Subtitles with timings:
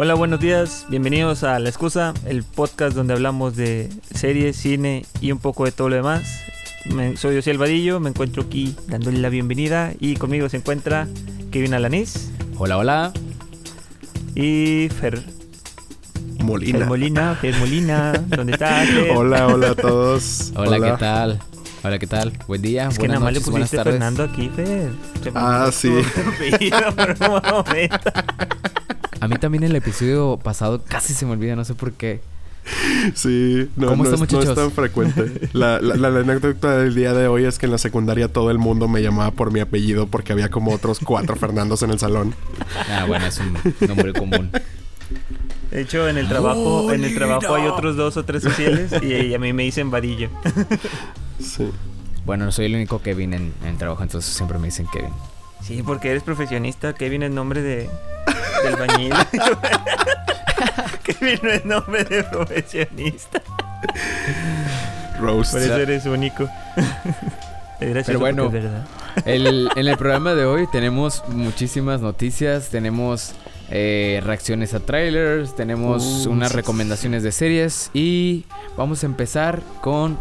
[0.00, 0.86] Hola, buenos días.
[0.88, 5.72] Bienvenidos a La Excusa, el podcast donde hablamos de series, cine y un poco de
[5.72, 6.40] todo lo demás.
[6.94, 11.08] Me- soy José Albadillo, me encuentro aquí dándole la bienvenida y conmigo se encuentra
[11.50, 13.12] Kevin Alanís Hola, hola.
[14.36, 15.20] y Fer,
[16.44, 16.78] Molina.
[16.78, 17.34] Fer Molina.
[17.34, 18.88] Fer Molina, ¿dónde estás?
[19.16, 20.52] Hola, hola a todos.
[20.54, 21.40] Hola, ¿qué tal?
[21.82, 22.32] Hola, ¿qué tal?
[22.46, 23.82] Buen día, Es que nada más le pusiste.
[23.82, 24.90] Fernando aquí, Fer.
[25.34, 25.90] Ah, sí.
[26.96, 28.10] por un momento.
[29.20, 32.20] A mí también el episodio pasado casi se me olvida, no sé por qué.
[33.14, 35.48] Sí, no, ¿Cómo no, es, no es tan frecuente.
[35.54, 38.58] La, la- la anécdota del día de hoy es que en la secundaria todo el
[38.58, 42.34] mundo me llamaba por mi apellido porque había como otros cuatro Fernandos en el salón.
[42.90, 43.56] Ah, bueno, es un
[43.88, 44.50] nombre común.
[45.70, 49.14] De hecho, en el trabajo, en el trabajo hay otros dos o tres sociales y,
[49.14, 50.28] y a mí me dicen Vadillo.
[51.40, 51.70] Sí.
[52.26, 55.10] Bueno, soy el único Kevin en, en trabajo, entonces siempre me dicen Kevin.
[55.68, 56.94] Sí, porque eres profesionista.
[56.94, 57.88] Kevin es nombre de
[58.64, 59.12] del bañil.
[61.04, 63.40] Kevin no es nombre de profesionista.
[65.20, 65.52] Roast.
[65.52, 66.48] Por eso eres único.
[67.78, 68.50] Pero bueno.
[69.24, 73.34] El- en el programa de hoy tenemos muchísimas noticias, tenemos
[73.70, 80.18] eh, reacciones a trailers, tenemos Uh, unas recomendaciones de series y vamos a empezar con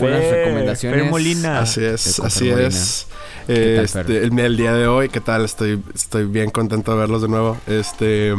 [0.00, 1.00] unas Fer, recomendaciones.
[1.00, 1.60] Fer Molina.
[1.60, 2.68] Así es, así Molina.
[2.68, 3.06] es.
[3.46, 5.44] ¿Qué tal, Este, el, el día de hoy, ¿qué tal?
[5.44, 7.56] Estoy, estoy bien contento de verlos de nuevo.
[7.66, 8.34] Este,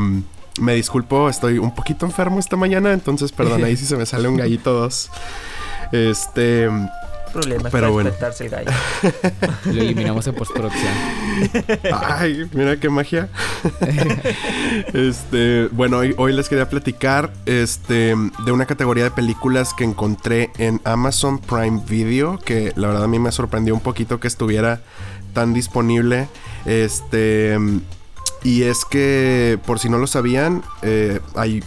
[0.59, 4.27] me disculpo, estoy un poquito enfermo esta mañana, entonces perdón ahí si se me sale
[4.27, 5.09] un gallito o dos.
[5.91, 6.67] Este,
[7.35, 8.09] Problemas Pero para bueno.
[8.09, 8.71] despertarse el gallo.
[9.65, 10.93] Lo eliminamos en postproducción.
[11.93, 13.27] Ay, mira qué magia.
[14.93, 20.49] este, bueno, hoy, hoy les quería platicar este, de una categoría de películas que encontré
[20.57, 24.79] en Amazon Prime Video, que la verdad a mí me sorprendió un poquito que estuviera
[25.33, 26.29] tan disponible.
[26.65, 27.57] Este,
[28.43, 31.61] y es que, por si no lo sabían, eh, ahí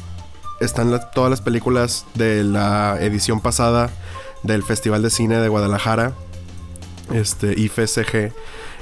[0.61, 3.91] están todas las películas de la edición pasada
[4.43, 6.13] del Festival de Cine de Guadalajara,
[7.13, 8.33] este, IFSG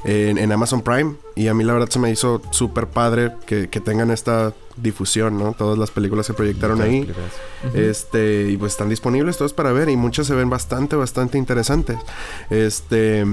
[0.05, 1.15] en, en Amazon Prime.
[1.34, 5.39] Y a mí la verdad se me hizo súper padre que, que tengan esta difusión,
[5.39, 5.53] ¿no?
[5.53, 7.11] Todas las películas que proyectaron Todas ahí.
[7.75, 11.99] Este, y pues están disponibles todos para ver y muchas se ven bastante, bastante interesantes.
[12.50, 13.25] Este,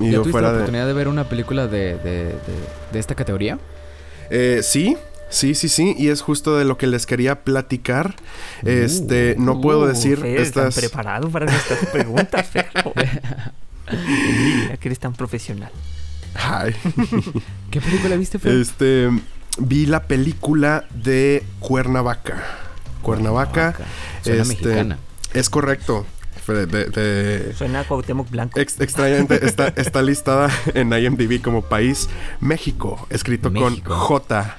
[0.00, 0.58] y ¿Ya yo tuviste fuera la de...
[0.60, 2.34] oportunidad de ver una película de, de, de-
[2.92, 3.58] de esta categoría?
[4.30, 4.96] Eh, sí,
[5.32, 8.14] sí, sí, sí, y es justo de lo que les quería platicar.
[8.64, 10.74] Este, no puedo Uh, decir Fer, ¿están estas...
[10.84, 12.70] preparado para nuestras preguntas, Fer?
[13.88, 15.70] Envidia que eres tan profesional.
[16.34, 16.74] Ay.
[17.70, 18.52] ¿Qué película viste, Fer?
[18.52, 19.10] Este,
[19.58, 22.42] vi la película de Cuernavaca.
[23.02, 23.74] Cuernavaca,
[24.22, 24.98] Suena este, mexicana.
[25.34, 26.06] es correcto.
[26.46, 28.58] De- de- Suena a Cuauhtémoc Blanco.
[28.58, 32.08] ex- extrañamente está, está listada en IMDb como país
[32.40, 33.90] México, escrito México.
[33.90, 34.56] con J.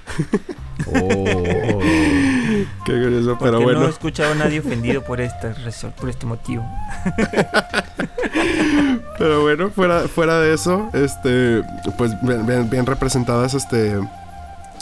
[0.88, 1.80] Oh.
[2.86, 3.86] Qué curioso, Porque pero no bueno.
[3.86, 6.64] he escuchado a nadie ofendido por este, razón- por este motivo.
[9.18, 11.62] Pero bueno, fuera, fuera de eso, este,
[11.98, 14.00] pues bien, representadas, este,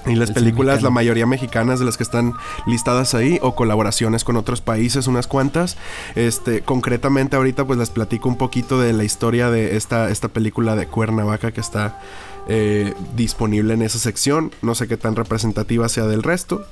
[0.06, 0.90] y las El películas, mexicano.
[0.90, 2.34] la mayoría mexicanas de las que están
[2.66, 5.78] listadas ahí, o colaboraciones con otros países, unas cuantas.
[6.16, 10.76] Este, concretamente ahorita pues les platico un poquito de la historia de esta, esta película
[10.76, 12.00] de Cuernavaca que está
[12.48, 14.52] eh, disponible en esa sección.
[14.62, 16.66] No sé qué tan representativa sea del resto,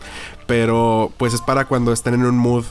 [0.47, 2.65] pero pues es para cuando estén en un mood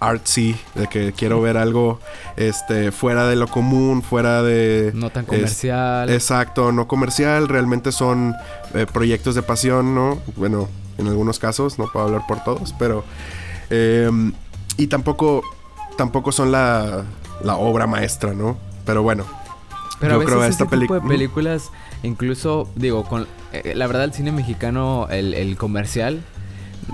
[0.00, 2.00] artsy, de que quiero ver algo
[2.36, 6.10] este fuera de lo común, fuera de No tan es- comercial.
[6.10, 8.34] exacto, no comercial, realmente son
[8.74, 10.18] eh, proyectos de pasión, ¿no?
[10.36, 10.68] Bueno,
[10.98, 13.04] en algunos casos, no puedo hablar por todos, pero
[13.70, 14.10] eh,
[14.76, 15.42] y tampoco
[15.96, 17.04] tampoco son la,
[17.44, 18.56] la obra maestra, ¿no?
[18.84, 19.24] Pero bueno,
[20.00, 21.70] Pero yo a veces creo este esta tipo de películas,
[22.02, 26.20] incluso, digo, con eh, la verdad el cine mexicano, el, el comercial,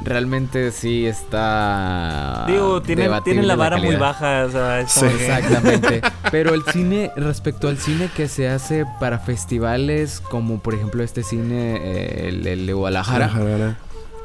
[0.05, 4.45] realmente sí está Digo, tiene, la vara muy baja.
[4.45, 5.01] O sea, es Sí.
[5.01, 6.03] como que- Exactamente.
[6.31, 11.23] Pero el cine, respecto al cine que se hace para festivales, como por ejemplo este
[11.23, 13.77] cine, eh, el, el de Guadalajara,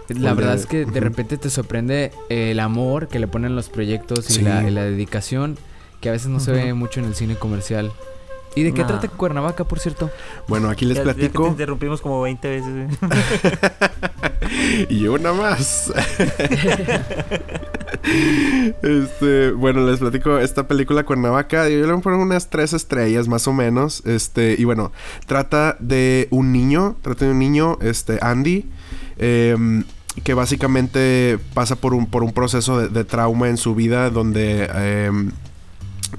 [0.09, 4.29] la verdad es que de repente te sorprende el amor que le ponen los proyectos
[4.29, 4.41] y, Sí.
[4.41, 5.57] la, y la dedicación
[6.01, 7.91] que a veces no se ve mucho en el cine comercial.
[8.55, 10.09] ¿Y de qué trata Cuernavaca, por cierto?
[10.47, 12.97] Bueno, aquí les ya- ya que te platico interrumpimos como 20 veces.
[14.89, 15.91] y una más.
[18.81, 21.69] Este, bueno, les platico esta película Cuernavaca.
[21.69, 24.03] Yo le voy a poner unas tres estrellas más o menos.
[24.05, 24.91] Este, y bueno,
[25.25, 28.69] trata de un niño, trata de un niño, este, Andy,
[29.17, 29.83] em,
[30.23, 34.65] que básicamente pasa por un, por un proceso de, de trauma en su vida donde
[35.05, 35.31] em,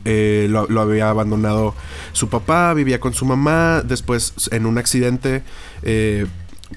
[0.05, 1.75] eh, lo, había abandonado
[2.13, 5.43] su papá, vivía con su mamá, después en un accidente
[5.83, 6.27] eh,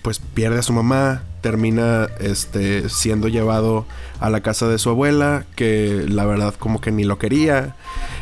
[0.01, 3.85] pues pierde a su mamá, termina este, siendo llevado
[4.19, 7.75] a la casa de su abuela, que la verdad como que ni lo quería,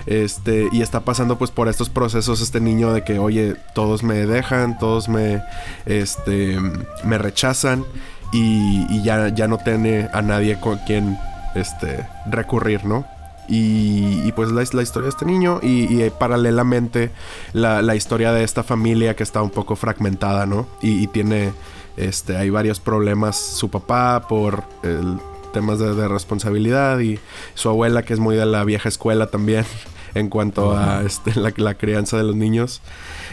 [0.05, 4.25] este, y está pasando pues por estos procesos este niño de que, oye, todos me
[4.25, 5.41] dejan, todos me,
[5.85, 6.59] este,
[7.03, 7.85] me rechazan,
[8.31, 11.17] y, ya, ya no tiene a nadie con quien,
[11.55, 13.05] este, recurrir, ¿no?
[13.47, 17.11] Y, pues la, la, historia de este niño y, y paralelamente
[17.53, 20.67] la, la, historia de esta familia que está un poco fragmentada, ¿no?
[20.81, 21.53] Y, tiene,
[21.95, 25.19] este, hay varios problemas su papá por el,
[25.55, 27.17] temas de, responsabilidad y
[27.53, 29.65] su abuela que es muy de la vieja escuela también
[30.13, 32.81] en cuanto a este, la, la, crianza de los niños.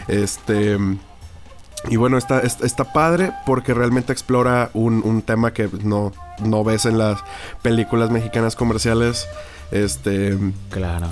[0.07, 0.77] Este...
[1.89, 6.85] Y bueno, está, está, padre porque realmente explora un, un tema que no, no ves
[6.85, 7.19] en las
[7.61, 9.27] películas mexicanas comerciales
[9.73, 10.37] este.
[10.69, 11.07] Claro.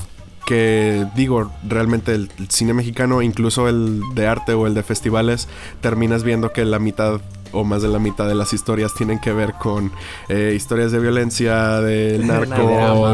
[0.45, 5.47] Que digo, realmente el, cine mexicano, incluso el de arte o el de festivales,
[5.81, 7.21] terminas viendo que la mitad
[7.53, 9.91] o más de la mitad de las historias tienen que ver con
[10.29, 13.09] eh, historias de violencia, del narco,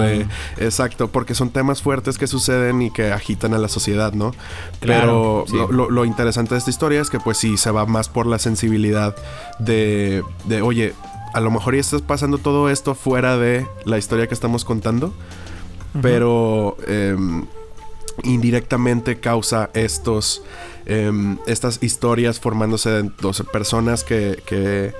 [0.57, 4.33] exacto, porque son temas fuertes que suceden y que agitan a la sociedad, ¿no?
[4.79, 8.27] Pero lo, lo, interesante de esta historia es que pues sí se va más por
[8.27, 9.15] la sensibilidad
[9.59, 10.93] de, de oye,
[11.37, 15.13] a lo mejor ya estás pasando todo esto fuera de la historia que estamos contando,
[16.01, 17.45] pero em,
[18.23, 20.41] indirectamente causa estos,
[20.87, 24.95] em, estas historias formándose de dos personas que, que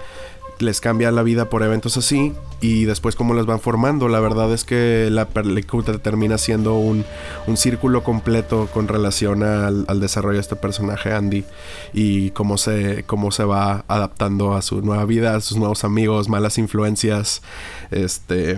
[0.60, 4.08] les cambia la vida por eventos así y después cómo las van formando.
[4.08, 7.06] La verdad es que la película termina siendo un,
[7.46, 11.44] un círculo completo con relación al, desarrollo de este personaje Andy
[11.94, 16.30] y cómo se, cómo se va adaptando a su nueva vida, a sus nuevos amigos,
[16.30, 17.42] malas influencias.
[17.92, 18.58] Este...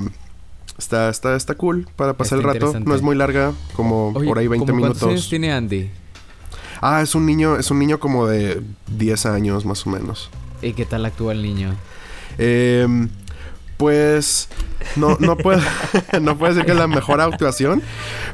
[0.78, 2.74] Está, está, está cool para pasar el rato.
[2.80, 5.00] No es muy larga, como por ahí 20 minutos.
[5.00, 5.90] ¿Cuántos años tiene Andy?
[6.80, 10.30] Ah, es un niño, es un niño como de 10 años más o menos.
[10.62, 11.76] ¿Y qué tal actúa el niño?
[12.40, 12.88] Eh,
[13.78, 14.50] pues
[14.96, 15.62] no, no, puedo,
[16.22, 17.82] no puedo decir que es la mejor actuación,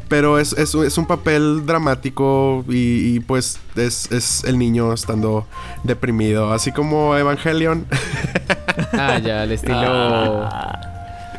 [0.07, 5.46] pero es, es, es un papel dramático y, pues es, es, el niño estando
[5.84, 7.86] deprimido, así como Evangelion.
[8.94, 10.48] Ah, ya, el estilo...
[10.52, 10.94] Ah.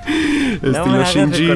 [0.07, 1.49] Estilo Shinji.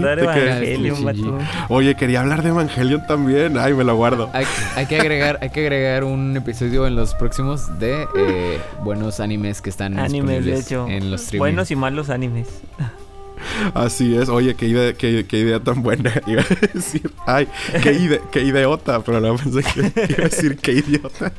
[1.69, 3.59] Oye, quería hablar de Evangelion también.
[3.59, 4.31] Ay, me lo guardo.
[4.33, 9.61] Hay, que, agregar, hay que agregar un episodio en los próximos de eh, buenos animes
[9.63, 10.87] que están animes, de hecho.
[10.89, 11.41] en los streaming.
[11.41, 12.49] Buenos y malos animes.
[13.75, 14.29] Así es.
[14.29, 16.13] Oye, qué idea, qué, idea tan buena.
[16.27, 17.49] Iba a decir, ay,
[17.83, 19.81] qué, qué idiota, pero no pensé que
[20.13, 21.33] iba a decir qué idiota.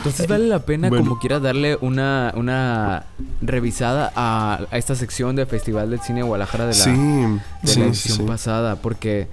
[0.00, 3.04] Entonces vale la pena como quieras darle una, una
[3.42, 8.76] revisada a, esta sección del Festival del Cine de Guadalajara de la, edición pasada.
[8.76, 9.28] Porque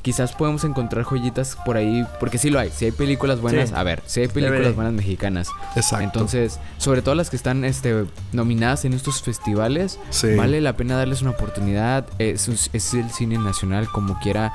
[0.00, 2.06] quizás podemos encontrar joyitas por ahí.
[2.18, 2.70] Porque sí lo hay.
[2.70, 5.48] Si hay películas buenas, a ver, si hay películas buenas mexicanas.
[5.74, 6.04] Exacto.
[6.04, 9.98] Entonces, sobre todo las que están este, nominadas en estos festivales,
[10.34, 12.06] vale la pena darles una oportunidad.
[12.18, 14.54] Es, es el cine nacional como quiera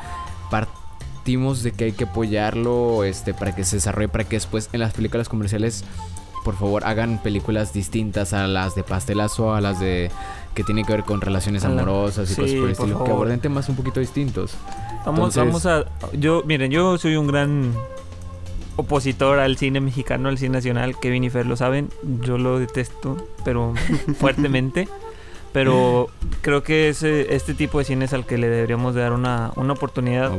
[1.26, 4.94] de que hay que apoyarlo este, para que se desarrolle, para que después en las
[4.94, 5.84] películas comerciales,
[6.44, 10.10] por favor, hagan películas distintas a las de pastelazo, a las de
[10.56, 13.70] que tienen que ver con relaciones amorosas y cosas por el estilo, que aborden temas
[13.70, 14.56] un poquito distintos.
[15.06, 15.86] Vamos, vamos a.
[16.14, 17.74] Yo, miren, yo soy un gran
[18.76, 21.00] opositor al cine mexicano, al cine nacional.
[21.00, 21.90] Kevin y Fer lo saben.
[22.22, 23.74] Yo lo detesto, pero
[24.20, 24.88] fuertemente.
[25.54, 26.10] Pero
[26.42, 29.74] creo que es este tipo de cine es al que le deberíamos dar una, una
[29.74, 30.32] oportunidad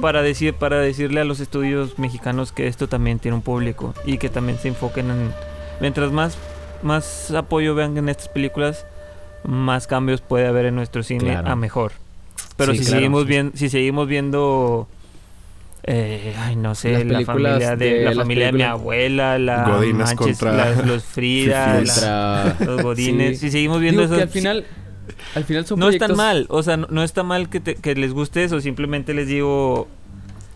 [0.00, 4.18] para, decir, para decirle a los estudios mexicanos que esto también tiene un público y
[4.18, 5.32] que también se enfoquen en...
[5.80, 6.38] Mientras más,
[6.82, 8.86] más apoyo vean en estas películas,
[9.44, 11.92] más cambios puede haber en nuestro cine a mejor.
[12.56, 14.86] Pero si, seguimos viendo, si seguimos viendo
[15.84, 20.82] eh, ay, no sé, la familia de, la familia de mi abuela, la Godines contra
[20.82, 21.80] los Frida,
[22.60, 23.40] los Godines.
[23.40, 24.14] Si seguimos viendo eso.
[24.14, 24.64] Al final,
[25.34, 28.12] al final son no es tan mal, o sea, no, está mal que, que, les
[28.12, 28.60] guste eso.
[28.60, 29.88] Simplemente les digo,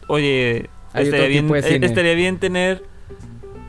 [0.07, 2.85] oye, estaría bien, eh, estaría bien tener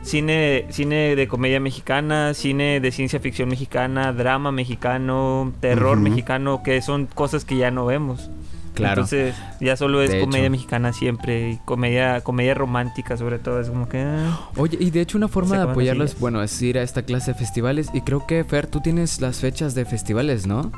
[0.02, 6.80] cine, cine de comedia mexicana, cine de ciencia ficción mexicana, drama mexicano, terror mexicano, que
[6.82, 8.30] son cosas que ya no vemos.
[8.78, 13.88] Entonces, ya solo es comedia mexicana siempre y comedia comedia romántica sobre todo, es como
[13.88, 16.82] que ah, Oye, y de hecho una forma de apoyarlo es bueno, es ir a
[16.82, 20.70] esta clase de festivales y creo que Fer tú tienes las fechas de festivales, ¿no?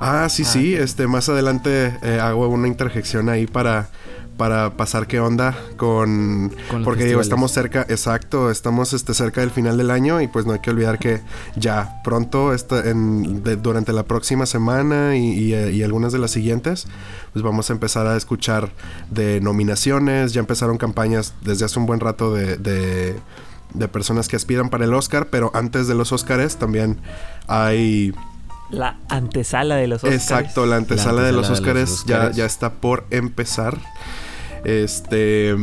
[0.00, 3.90] Ah, sí, ah, sí, este más adelante eh, hago una interjección ahí para
[4.40, 6.50] para pasar qué onda con,
[6.82, 10.54] porque digo estamos cerca exacto estamos este cerca del final del año y pues no
[10.54, 11.20] hay que olvidar que
[11.56, 16.86] ya pronto está en, durante la próxima semana y, y, algunas de las siguientes
[17.34, 18.70] pues vamos a empezar a escuchar
[19.10, 23.20] de nominaciones ya empezaron campañas desde hace un buen rato de, de
[23.74, 26.98] de personas que aspiran para el Oscar, pero antes de los Oscars también
[27.46, 28.12] hay
[28.70, 30.22] la antesala de los Oscars.
[30.22, 33.78] Exacto, la antesala, de, los Oscars, Ya, ya está por empezar.
[34.64, 35.56] Este.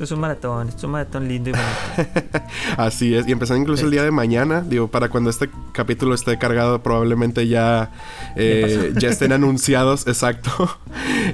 [0.00, 2.12] Es un maratón, es un maratón lindo y bonito.
[2.76, 6.38] Así es, y empezando incluso el día de mañana, digo, para cuando este capítulo esté
[6.38, 7.90] cargado, probablemente ya,
[8.36, 10.50] eh, ya estén anunciados, exacto.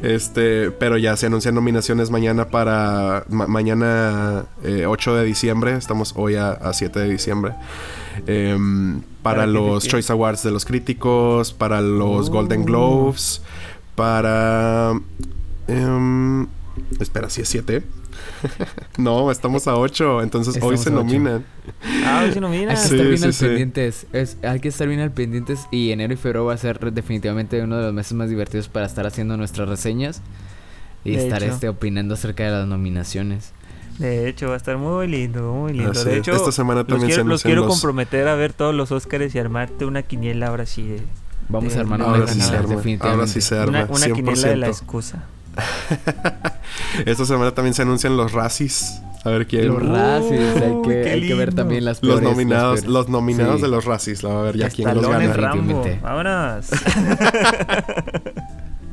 [0.02, 6.37] Este, pero ya se anuncian nominaciones mañana para mañana 8 eh, de diciembre, estamos hoy
[6.37, 7.52] a, 7 de diciembre.
[8.26, 12.64] Em, para, los Choice Awards de los críticos, para los Golden uh.
[12.64, 13.43] Globes,
[13.95, 14.93] para...
[15.69, 16.47] Em,
[17.00, 17.83] espera, si es 7.
[18.99, 21.45] no, estamos a 8, entonces hoy se nominan.
[22.04, 22.76] Ah, hoy se nominan.
[22.76, 24.07] Hay que estar bien al pendientes.
[24.43, 27.76] hay que estar bien al pendientes y enero y febrero va a ser definitivamente uno
[27.76, 30.23] de los meses más divertidos para estar haciendo nuestras reseñas
[31.04, 33.52] y estar este opinando acerca de las nominaciones.
[33.99, 35.93] De hecho, va a estar muy lindo, muy lindo.
[36.04, 39.33] de hecho, esta semana también los quiero, los quiero comprometer a ver todos los Oscars
[39.35, 41.02] y armarte una quiniela ahora sí de,
[41.49, 43.09] Vamos a armar una quiniela, definitivamente.
[43.09, 43.85] Ahora sí se arma.
[43.85, 45.25] Una, una quiniela de la excusa.
[47.06, 49.00] Esta semana también se anuncian los Razzies.
[49.24, 49.68] A ver quién.
[49.68, 53.68] Los Razzies, hay, que, hay que, ver también las peores, Los nominados, los nominados de
[53.68, 54.22] los Razzies.
[54.24, 55.18] A ver ya quién los gana.
[55.18, 56.00] Definitivamente.
[56.02, 56.66] Vámonos.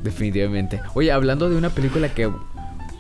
[0.04, 0.82] Definitivamente.
[0.94, 2.32] Oye, hablando de una película que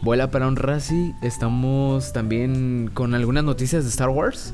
[0.02, 4.54] vuela para un Razzie, estamos también con algunas noticias de Star Wars.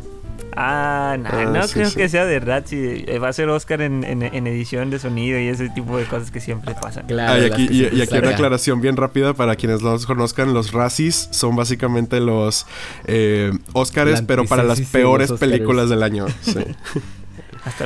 [0.56, 3.06] Ah, ah, no creo que sea de Ratzi.
[3.08, 6.40] Eh, va a ser Oscar en, edición de sonido y ese tipo de cosas que
[6.40, 7.06] siempre pasan.
[7.08, 7.42] Claro.
[7.42, 10.54] y aquí, y, aquí una aclaración bien rápida para quienes no los conozcan.
[10.54, 12.66] Los Razzies son básicamente los
[13.06, 16.26] eh, Oscars, pero para las peores películas del año.
[16.42, 16.64] Sí.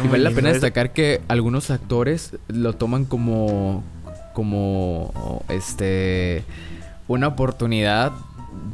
[0.03, 3.84] y vale la pena destacar que algunos actores lo toman como
[4.34, 6.44] como este
[7.08, 8.13] una oportunidad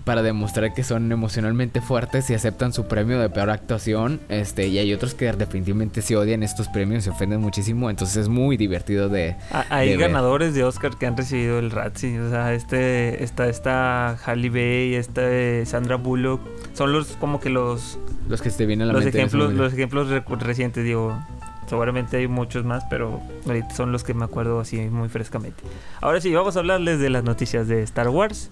[0.04, 4.20] para demostrar que son emocionalmente fuertes y aceptan su premio de peor actuación.
[4.30, 7.90] Este, y hay otros que definitivamente se odian estos premios, se ofenden muchísimo.
[7.90, 9.36] Entonces es muy divertido de.
[9.70, 12.20] hay ganadores de Oscar que han recibido el Razzie.
[12.22, 15.22] O sea, este, esta, esta Halle Bay, esta
[15.66, 16.42] Sandra Bullock.
[16.74, 18.00] Son los como que los.
[18.30, 21.18] Los que se vienen a la los Ejemplos, los ejemplos recientes, digo.
[21.68, 25.62] Seguramente hay muchos más, pero ahorita son los que me acuerdo así muy frescamente.
[26.00, 28.52] Ahora sí, vamos a hablarles de las noticias de Star Wars.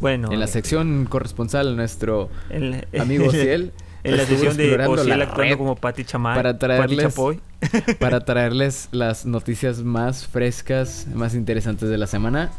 [0.00, 0.30] Bueno.
[0.30, 2.28] En la sección corresponsal, nuestro
[2.98, 3.72] amigo Ciel.
[4.04, 6.36] En la sección de Ociel actuando como Pati Chamay.
[6.36, 7.14] Para traerles,
[7.98, 12.52] para traerles las noticias más frescas, más interesantes de la semana.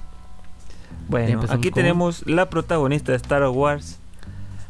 [1.07, 3.97] Bueno, aquí tenemos la protagonista de Star Wars.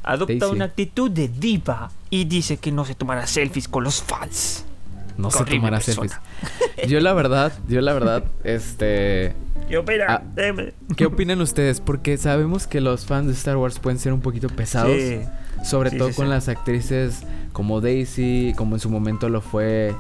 [0.04, 4.64] Adopta una actitud de diva y dice que no se tomará selfies con los fans.
[5.18, 6.14] No se tomará selfies.
[6.88, 9.36] Yo la verdad, yo la verdad, este
[9.68, 10.08] ¿Qué opinan?
[10.10, 10.22] Ah,
[10.96, 11.82] ¿Qué opinan ustedes?
[11.82, 14.98] Porque sabemos que los fans de Star Wars pueden ser un poquito pesados.
[15.64, 19.96] Sobre todo con las actrices como Daisy, como en su momento lo fue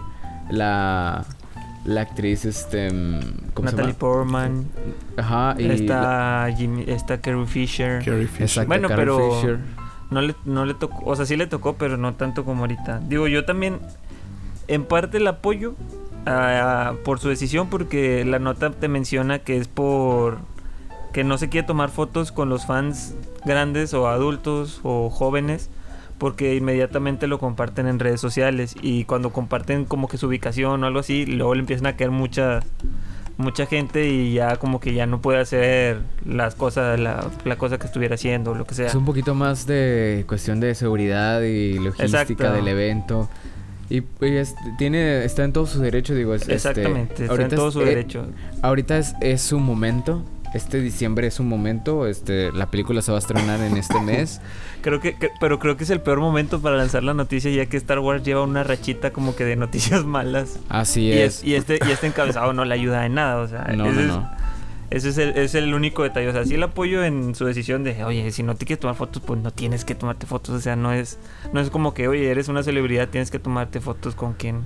[0.49, 1.25] la,
[1.85, 2.89] la actriz este
[3.53, 4.67] ¿cómo Natalie Portman.
[5.17, 8.03] Ajá, y está Jimmy, está Carrie Fisher.
[8.05, 8.65] Carrie Fisher.
[8.67, 9.41] bueno, pero
[10.11, 12.99] no le no le tocó, o sea, sí le tocó, pero no tanto como ahorita.
[13.07, 13.79] Digo, yo también
[14.67, 15.75] en parte el apoyo
[17.03, 20.39] por su decisión porque la nota te menciona que es por
[21.13, 23.15] que no se quiere tomar fotos con los fans
[23.45, 25.69] grandes o adultos o jóvenes
[26.17, 30.87] porque inmediatamente lo comparten en redes sociales y cuando comparten como que su ubicación o
[30.87, 32.61] algo así, luego le empiezan a caer mucha
[33.37, 37.85] mucha gente y ya como que ya no puede hacer las cosas la, cosa que
[37.85, 38.87] estuviera haciendo lo que sea.
[38.87, 43.29] Es un poquito más de cuestión de seguridad y logística del evento.
[43.89, 44.01] Y,
[44.77, 46.33] tiene, está en todo su derecho, digo.
[46.33, 48.27] Es, este, Exactamente, está en todo su eh, derecho.
[48.61, 50.23] Ahorita es, es su momento.
[50.53, 52.07] Este diciembre es su momento.
[52.07, 54.41] Este, la película se va a estrenar en este mes.
[54.81, 57.77] creo que, pero creo que es el peor momento para lanzar la noticia, ya que
[57.77, 60.59] Star Wars lleva una rachita como que de noticias malas.
[60.69, 61.43] Así es.
[61.43, 63.37] Y, este, y este encabezado no le ayuda en nada.
[63.37, 64.29] O sea, no, no.
[64.89, 66.29] Ese es el, es el único detalle.
[66.29, 68.95] O sea, sí el apoyo en su decisión de, oye, si no te quieres tomar
[68.95, 70.55] fotos, pues no tienes que tomarte fotos.
[70.55, 71.19] O sea, no es,
[71.51, 74.63] no es como que, oye, eres una celebridad, tienes que tomarte fotos con quien,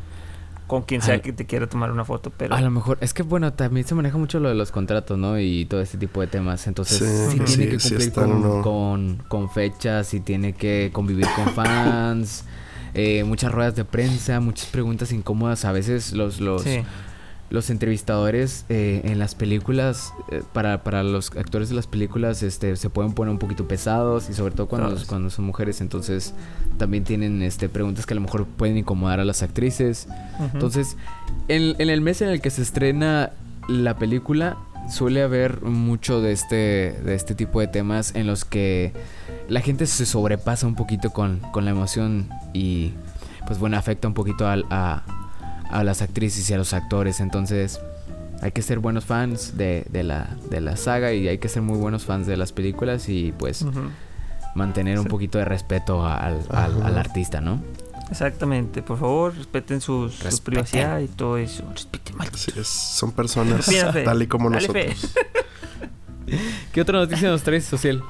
[0.68, 2.32] con quien sea que te quiera tomar una foto.
[2.38, 5.18] Pero a lo mejor, es que bueno, también se maneja mucho lo de los contratos,
[5.18, 5.40] ¿no?
[5.40, 6.68] Y todo este tipo de temas.
[6.68, 8.12] Entonces, sí, tiene que cumplir
[8.62, 12.46] con, con, fechas y tiene que convivir con fans.
[12.94, 15.66] Eh, muchas ruedas de prensa, muchas preguntas incómodas.
[15.66, 16.64] A veces los, los,
[17.52, 22.76] los entrevistadores eh, en las películas, eh, para, para, los actores de las películas, este,
[22.78, 26.34] se pueden poner un poquito pesados y sobre todo cuando, cuando son mujeres, entonces
[26.78, 30.08] también tienen este, preguntas que a lo mejor pueden incomodar a las actrices.
[30.54, 30.96] Entonces,
[31.50, 33.32] en, en, el mes en el que se estrena
[33.68, 34.58] la película,
[34.90, 36.56] suele haber mucho de este,
[37.04, 38.94] de este tipo de temas en los que
[39.50, 42.94] la gente se sobrepasa un poquito con, con la emoción y
[43.46, 45.04] pues bueno, afecta un poquito a,
[45.72, 47.20] a, las actrices y a los actores.
[47.20, 47.80] Entonces
[48.42, 51.62] hay que ser buenos fans de, de, la, de la saga y hay que ser
[51.62, 53.66] muy buenos fans de las películas y pues
[54.56, 57.62] mantener un poquito de respeto al, al, artista, ¿no?
[58.10, 61.64] Exactamente, por favor, respeten sus, su privacidad y todo eso.
[61.72, 62.16] Respeten
[62.64, 63.70] son personas
[64.04, 65.14] tal y como nosotros.
[66.74, 68.02] ¿Qué otra noticia nos traes, Social?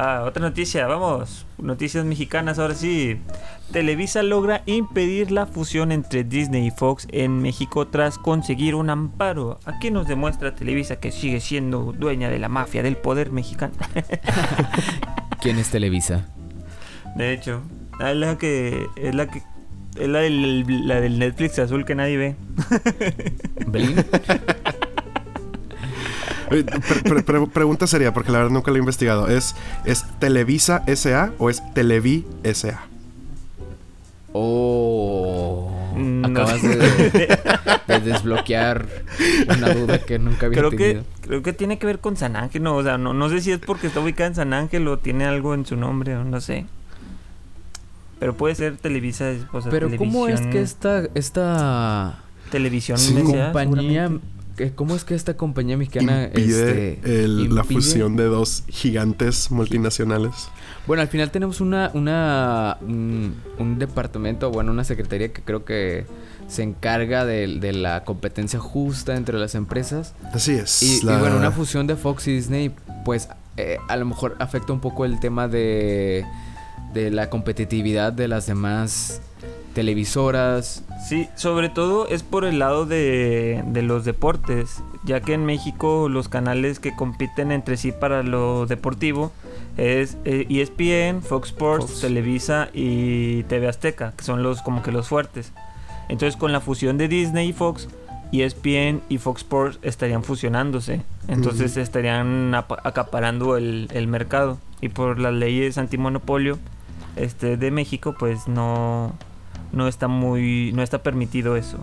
[0.00, 1.44] Ah, otra noticia, vamos.
[1.58, 3.18] Noticias mexicanas, ahora sí.
[3.72, 9.58] Televisa logra impedir la fusión entre Disney y Fox en México tras conseguir un amparo.
[9.64, 13.74] Aquí nos demuestra Televisa que sigue siendo dueña de la mafia del poder mexicano.
[15.40, 16.28] ¿Quién es Televisa?
[17.16, 17.60] De hecho,
[17.98, 19.42] es la que es la que
[19.96, 22.36] es la del, la del Netflix azul que nadie ve.
[27.52, 29.28] pregunta sería, porque la verdad nunca lo he investigado.
[29.28, 32.86] ¿Es, ¿Es Televisa SA o es Televi SA?
[34.32, 35.72] Oh.
[36.22, 36.62] Acabas
[37.88, 38.86] de, desbloquear
[39.48, 41.02] una duda que nunca había creo tenido.
[41.02, 43.40] Que, creo que tiene que ver con San Ángel, no, o sea, no, no sé
[43.40, 46.24] si es porque está ubicada en San Ángel o tiene algo en su nombre, o
[46.24, 46.66] no sé.
[48.20, 52.18] Pero puede ser Televisa, o sea, Pero ¿cómo es que esta, esta
[52.50, 54.10] televisión compañía
[54.74, 60.48] ¿Cómo es que esta compañía mexicana impide, este, la fusión de dos gigantes multinacionales?
[60.86, 66.06] Bueno, al final tenemos una, una un, departamento, bueno, una secretaría que creo que
[66.48, 70.14] se encarga de, la competencia justa entre las empresas.
[70.32, 70.82] Así es.
[70.82, 72.74] Y, bueno, una fusión de Fox y Disney,
[73.04, 76.24] pues eh, a lo mejor afecta un poco el tema de,
[76.94, 79.20] de la competitividad de las demás
[79.78, 80.82] televisoras.
[81.08, 86.28] Sí, sobre todo es por el lado de, los deportes, ya que en México los
[86.28, 89.30] canales que compiten entre sí para lo deportivo
[89.76, 94.90] es ESPN, eh, e Fox Sports, Televisa y TV Azteca, que son los como que
[94.90, 95.52] los fuertes.
[96.08, 97.88] Entonces con la fusión de Disney y Fox,
[98.32, 101.02] ESPN y Fox Sports estarían fusionándose.
[101.28, 104.58] Entonces estarían acaparando el, el mercado.
[104.80, 106.58] Y por las leyes antimonopolio
[107.14, 109.12] este, de México, pues no,
[109.72, 111.78] no está muy no está permitido eso.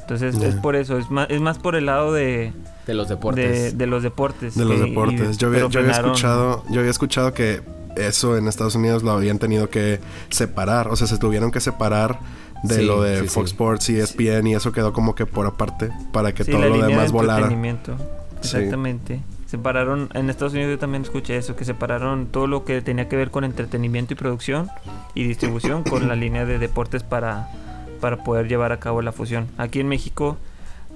[0.00, 2.52] Entonces es por eso es más es más por el lado de
[2.86, 3.78] de los deportes.
[3.78, 5.38] de, los deportes de los deportes.
[5.38, 7.62] yo había, yo había escuchado yo había escuchado que
[7.96, 10.88] eso en Estados Unidos lo habían tenido que separar.
[10.88, 12.18] O sea se tuvieron que separar
[12.62, 16.32] de lo de Fox Sports y ESPN y eso quedó como que por aparte para
[16.32, 17.50] que todo lo demás volara.
[18.40, 19.20] exactamente
[19.52, 23.16] separaron, en Estados Unidos yo también escuché eso, que separaron todo lo que tenía que
[23.16, 24.70] ver con entretenimiento y producción
[25.14, 27.50] y distribución con la línea de deportes para,
[28.00, 29.48] para poder llevar a cabo la fusión.
[29.58, 30.38] Aquí en México,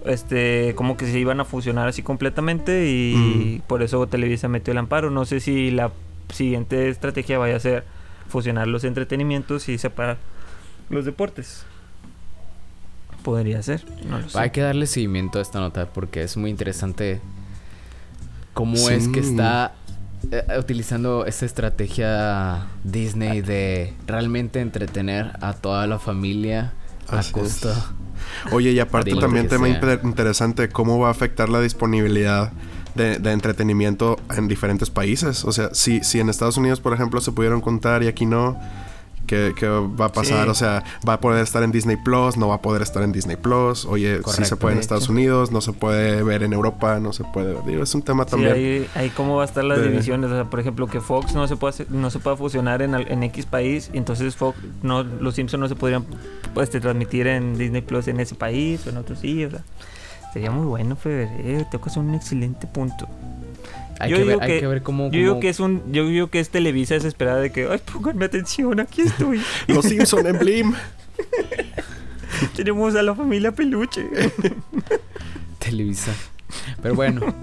[0.07, 4.79] este, como que se iban a fusionar así completamente y por eso Televisa metió el
[4.79, 5.11] amparo.
[5.11, 5.92] No sé si la
[6.33, 7.85] siguiente estrategia vaya a ser
[8.27, 10.16] fusionar los entretenimientos y separar
[10.88, 11.66] los deportes.
[13.23, 14.38] Podría ser, no lo sé.
[14.38, 17.21] Hay que darle seguimiento a esta nota porque es muy interesante
[18.57, 19.75] cómo es que está
[20.31, 26.73] eh, utilizando esa estrategia Disney de realmente entretener a toda la familia
[27.07, 27.92] a costa.
[28.53, 32.51] Oye, y aparte también tema interesante, ¿cómo va a afectar la disponibilidad
[32.95, 35.45] de, de, entretenimiento en diferentes países?
[35.45, 38.59] O sea, si, si en Estados Unidos, por ejemplo, se pudieron contar y aquí no,
[39.27, 40.49] ¿Qué, va a pasar?
[40.49, 43.12] O sea, va a poder estar en Disney Plus, no va a poder estar en
[43.12, 43.85] Disney Plus.
[43.85, 47.25] Oye, si se puede en Estados Unidos, no se puede ver en Europa, no se
[47.25, 47.65] puede ver.
[47.65, 48.53] Digo, es un tema también.
[48.53, 50.31] Ahí, ahí, cómo va a estar las divisiones.
[50.31, 53.23] O sea, por ejemplo, que Fox no se puede no se puede fusionar en, en
[53.25, 56.05] X país, entonces Fox, no, los Simpsons no se podrían
[56.55, 59.45] pues, transmitir en Disney Plus en ese país o en otro sí.
[59.45, 59.62] O sea,
[60.33, 61.67] sería muy bueno, Fede.
[61.71, 63.09] Tengo que hacer un excelente punto.
[63.99, 66.41] Hay, que ver, hay que ver cómo, Yo digo que es un, yo digo que
[66.41, 69.41] es Televisa desesperada de que, ay, pónganme atención, aquí estoy.
[69.69, 70.75] Los Simpson en Blim.
[72.57, 74.07] Tenemos a la familia Peluche.
[75.59, 76.13] Televisa.
[76.83, 77.35] Pero bueno.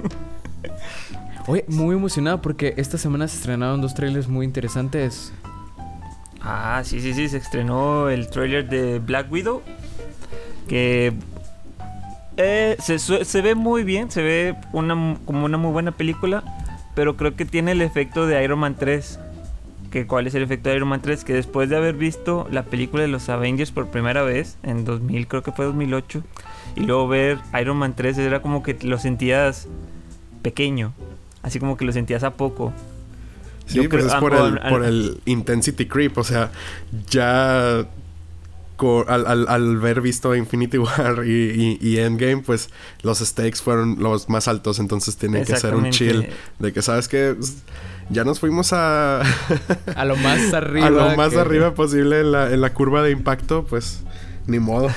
[1.48, 5.34] Oye, muy emocionado porque esta semana se estrenaron dos trailers muy interesantes.
[6.42, 9.62] Ah, sí, sí, sí, se estrenó el trailer de Black Widow.
[10.68, 11.14] Que
[12.38, 16.44] eh, se, ve muy bien, se ve una, como una muy buena película,
[16.96, 19.20] pero creo que tiene el efecto de Iron Man 3.
[19.92, 21.24] Que, ¿Cuál es el efecto de Iron Man 3?
[21.24, 25.28] Que después de haber visto la película de los Avengers por primera vez, en 2000,
[25.28, 26.24] creo que fue 2008,
[26.76, 29.68] y luego ver Iron Man 3 era como que lo sentías
[30.42, 30.94] pequeño,
[31.44, 32.74] así como que lo sentías a poco.
[33.68, 36.52] Sí, pues es por, el, por el intensity creep, o sea,
[37.10, 37.86] ya
[39.08, 42.70] al, al, al, ver visto Infinity War y, Endgame, pues
[43.02, 46.28] los stakes fueron los más altos, entonces tiene que ser un chill
[46.60, 47.36] de que sabes que
[48.10, 49.22] ya nos fuimos a
[49.96, 53.12] a lo más arriba a lo más arriba posible en la, en la curva de
[53.12, 54.04] impacto, pues
[54.46, 54.90] ni modo.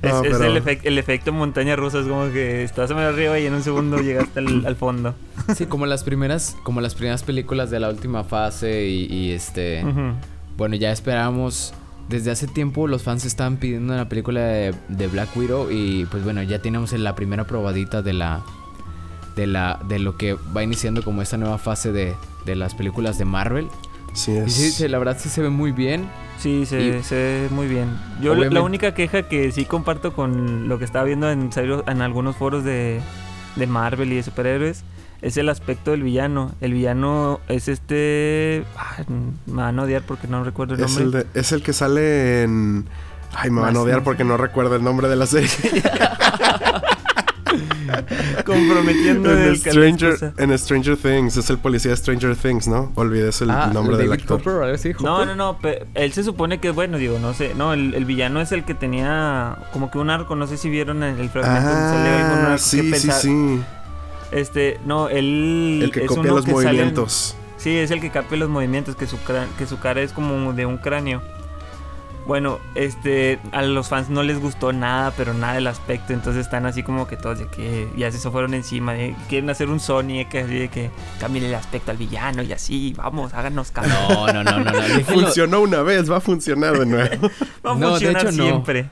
[0.00, 3.98] es, el, efecto montaña rusa, es como que estás más arriba y en un segundo
[3.98, 5.14] llegaste al, fondo.
[5.54, 9.84] Sí, como las primeras, como las primeras películas de la última fase y, este,
[10.56, 11.74] bueno, ya esperamos
[12.08, 16.42] desde hace tiempo los fans estaban pidiendo una película de, Black Widow y pues bueno,
[16.42, 18.42] ya tenemos la primera probadita de la
[19.36, 23.18] de la de lo que va iniciando como esta nueva fase de, de las películas
[23.18, 23.68] de Marvel.
[24.14, 24.58] Sí, es.
[24.58, 26.08] Y sí, la verdad sí se ve muy bien.
[26.38, 26.76] Sí, se,
[27.10, 27.88] ve muy bien.
[28.20, 32.36] Yo la única queja que sí comparto con lo que estaba viendo en, en algunos
[32.36, 33.00] foros de,
[33.56, 34.84] de Marvel y de superhéroes
[35.22, 36.54] es el aspecto del villano.
[36.60, 38.64] El villano es este.
[39.46, 41.26] me van a odiar porque no recuerdo el nombre.
[41.34, 42.86] Es el, que sale en.
[43.32, 45.50] Ay, me van a odiar porque no recuerdo el nombre de la serie.
[48.44, 51.36] Comprometiendo en, Stranger, en Stranger Things.
[51.36, 52.92] Es el policía de Stranger Things, ¿no?
[52.94, 54.40] Olvides el ah, nombre del actor.
[55.00, 55.58] no, no, no.
[55.94, 57.54] Él se supone que es bueno, digo, no sé.
[57.54, 60.36] No, el, villano es el que tenía como que un arco.
[60.36, 61.70] No sé si vieron el fragmento.
[61.70, 63.60] Ah, sí, sí, sí.
[64.30, 65.80] Este, no, él.
[65.84, 67.36] El que copia los movimientos.
[67.56, 69.18] sí, es el que copia los movimientos, que su,
[69.58, 71.22] que su cara es como de un cráneo.
[72.28, 76.66] Bueno, este, a los fans no les gustó nada, pero nada del aspecto, entonces están
[76.66, 78.94] así como que todos de que ya se fueron encima,
[79.30, 82.92] quieren hacer un Sony que así de que cambien el aspecto al villano y así,
[82.98, 83.88] vamos, háganos caso.
[84.10, 85.04] No, no, no, no, no.
[85.06, 87.30] Funcionó una vez, va a funcionar de nuevo.
[87.66, 88.90] va a funcionar de hecho, siempre.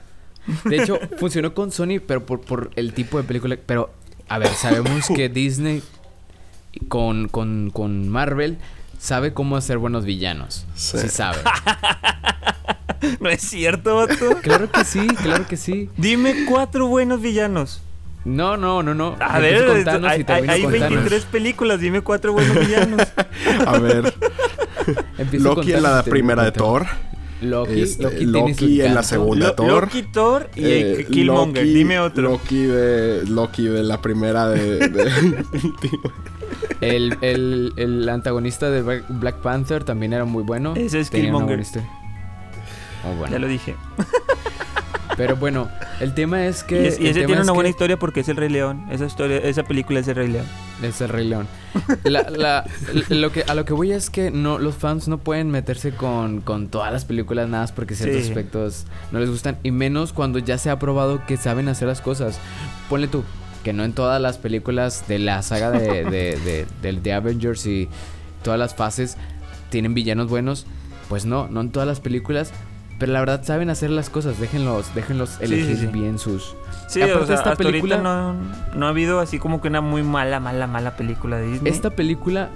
[0.64, 3.90] De hecho, funcionó con Sony, pero por, por el tipo de película, pero
[4.28, 5.82] a ver, sabemos que Disney
[6.88, 8.58] con, con, con Marvel
[8.98, 10.66] sabe cómo hacer buenos villanos.
[10.74, 11.38] Sí, sabe.
[13.20, 14.38] ¿No es cierto, vato?
[14.42, 15.90] Claro que sí, claro que sí.
[15.96, 17.82] Dime cuatro buenos villanos.
[18.24, 19.16] No, no, no, no.
[19.20, 23.06] A ver, hay, hay 23 películas, dime cuatro buenos villanos.
[23.66, 24.12] A ver.
[25.32, 26.86] Loki en la primera de Thor.
[27.42, 27.84] Loki,
[28.24, 29.84] Loki, en la segunda Thor.
[29.84, 31.64] Loki, Thor y eh, Killmonger.
[31.64, 32.30] Dime otro.
[32.30, 34.78] Loki de, Loki de la primera de...
[36.80, 40.74] el, el, el, antagonista de Black Panther también era muy bueno.
[40.76, 41.62] Ese es Killmonger.
[43.04, 43.76] Oh, ya lo dije.
[45.16, 45.68] Pero bueno,
[46.00, 46.94] el tema es que.
[46.98, 48.86] Y, ese tiene una buena historia porque es el Rey León.
[48.90, 50.46] Esa historia, esa película es el Rey León.
[50.82, 51.46] Es el Rey León.
[53.08, 56.40] lo que, a lo que voy es que no, los fans no pueden meterse con,
[56.40, 59.58] con todas las películas nada porque ciertos aspectos no les gustan.
[59.62, 62.38] Y menos cuando ya se ha probado que saben hacer las cosas.
[62.88, 63.24] Ponle tú,
[63.64, 67.88] que no en todas las películas de la saga de, de, de, de Avengers y
[68.42, 69.16] todas las fases
[69.70, 70.66] tienen villanos buenos.
[71.08, 72.52] Pues no, no en todas las películas
[72.98, 76.54] pero la verdad saben hacer las cosas, déjenlos, déjenlos elegir bien sus.
[76.88, 78.34] Sí, o sea, esta película no,
[78.74, 81.72] no, ha habido así como que una muy mala, mala, mala película de Disney.
[81.72, 82.48] Esta película,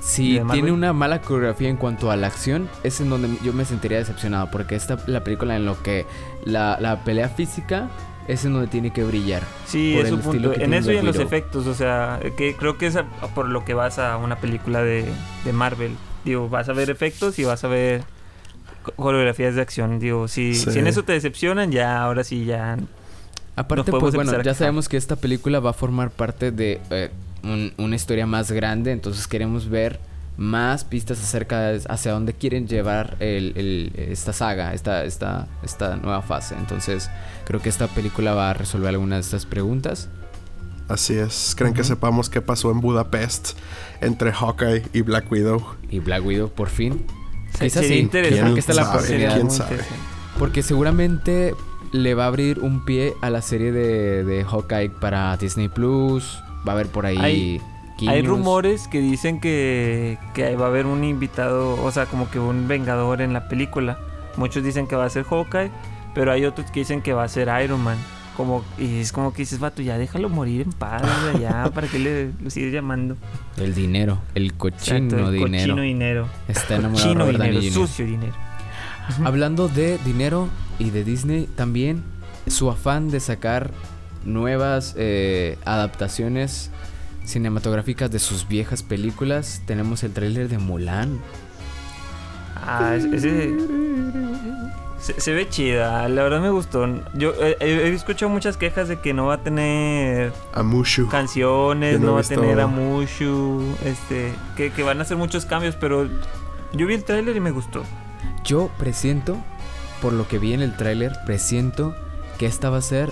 [0.00, 3.64] si tiene una mala coreografía en cuanto a la acción, es en donde yo me
[3.64, 6.06] sentiría decepcionado, porque esta la película en lo que
[6.44, 7.88] la, la pelea física
[8.28, 9.42] es en donde tiene que brillar.
[9.66, 10.52] Sí, es un punto.
[10.54, 12.98] En eso y en los efectos, o sea, que creo que es
[13.34, 15.10] por lo que vas a una película de,
[15.44, 15.96] de Marvel.
[16.24, 18.02] Digo, vas a ver efectos y vas a ver
[18.94, 19.98] coreografías de acción.
[19.98, 22.76] Digo, si, si en eso te decepcionan, ya ahora sí ya.
[23.56, 27.10] Aparte, pues bueno, ya sabemos que esta película va a formar parte de eh,
[27.78, 29.98] una historia más grande, entonces queremos ver
[30.36, 36.22] más pistas acerca de hacia dónde quieren llevar el, esta saga, esta, esta, esta nueva
[36.22, 36.54] fase.
[36.58, 37.10] Entonces,
[37.44, 40.08] creo que esta película va a resolver algunas de estas preguntas.
[40.88, 41.54] Así es.
[41.56, 43.58] ¿Creen que sepamos qué pasó en Budapest
[44.00, 45.64] entre Hawkeye y Black Widow?
[45.90, 47.04] Y Black Widow, por fin.
[47.60, 47.94] Quizás sí.
[47.94, 48.60] interesante.
[48.60, 49.78] Esta la ¿Quién sabe?
[50.38, 51.54] Porque seguramente
[51.92, 56.42] le va a abrir un pie a la serie de, de Hawkeye para Disney Plus.
[56.66, 57.16] Va a haber por ahí.
[57.18, 57.60] Hay,
[58.06, 62.38] hay rumores que dicen que, que va a haber un invitado, o sea, como que
[62.38, 63.98] un vengador en la película.
[64.36, 65.70] Muchos dicen que va a ser Hawkeye,
[66.14, 67.96] pero hay otros que dicen que va a ser Iron Man.
[68.36, 71.02] Como, y es como que dices, vato, ya déjalo morir en paz,
[71.40, 73.16] ya, ¿para qué le lo sigues llamando?
[73.56, 74.96] El dinero, el cochino
[75.28, 75.74] el dinero.
[75.74, 76.28] Cochino dinero.
[76.46, 78.34] Está enamorado de dinero, sucio dinero.
[79.24, 82.02] Hablando de dinero y de Disney, también
[82.46, 83.70] su afán de sacar
[84.24, 86.70] nuevas eh, adaptaciones
[87.24, 89.62] cinematográficas de sus viejas películas.
[89.66, 91.20] Tenemos el tráiler de Mulan.
[92.56, 93.54] Ah, ese
[95.16, 96.86] se, ve chida, la verdad me gustó.
[97.14, 101.08] Yo he escuchado muchas quejas de que no va a tener Amushu.
[101.08, 106.08] canciones, no, va a tener Amushu, este, que, que, van a hacer muchos cambios, pero
[106.72, 107.82] yo vi el tráiler y me gustó.
[108.44, 109.36] Yo presiento
[110.00, 111.94] por lo que vi en el tráiler, presiento
[112.38, 113.10] que esta va a ser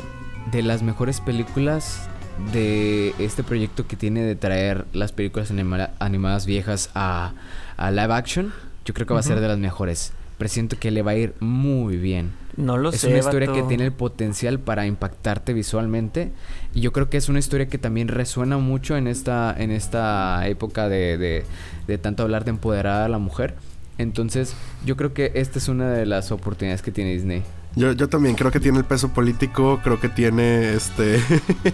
[0.51, 2.09] de las mejores películas
[2.53, 5.53] de este proyecto que tiene de traer las películas
[5.99, 7.33] animadas viejas a,
[7.79, 8.53] live action.
[8.85, 10.13] Yo creo que va a ser de las mejores.
[10.39, 12.33] Presiento que le va a ir muy bien.
[12.57, 13.07] No lo es sé.
[13.07, 16.33] Es una historia que tiene el potencial para impactarte visualmente.
[16.75, 20.47] Y yo creo que es una historia que también resuena mucho en esta, en esta
[20.49, 21.45] época de, de,
[21.87, 23.55] de tanto hablar de empoderar a la mujer.
[23.99, 27.43] Entonces, yo creo que esta es una de las oportunidades que tiene Disney.
[27.77, 31.21] Yo, yo también creo que tiene el peso político, creo que tiene este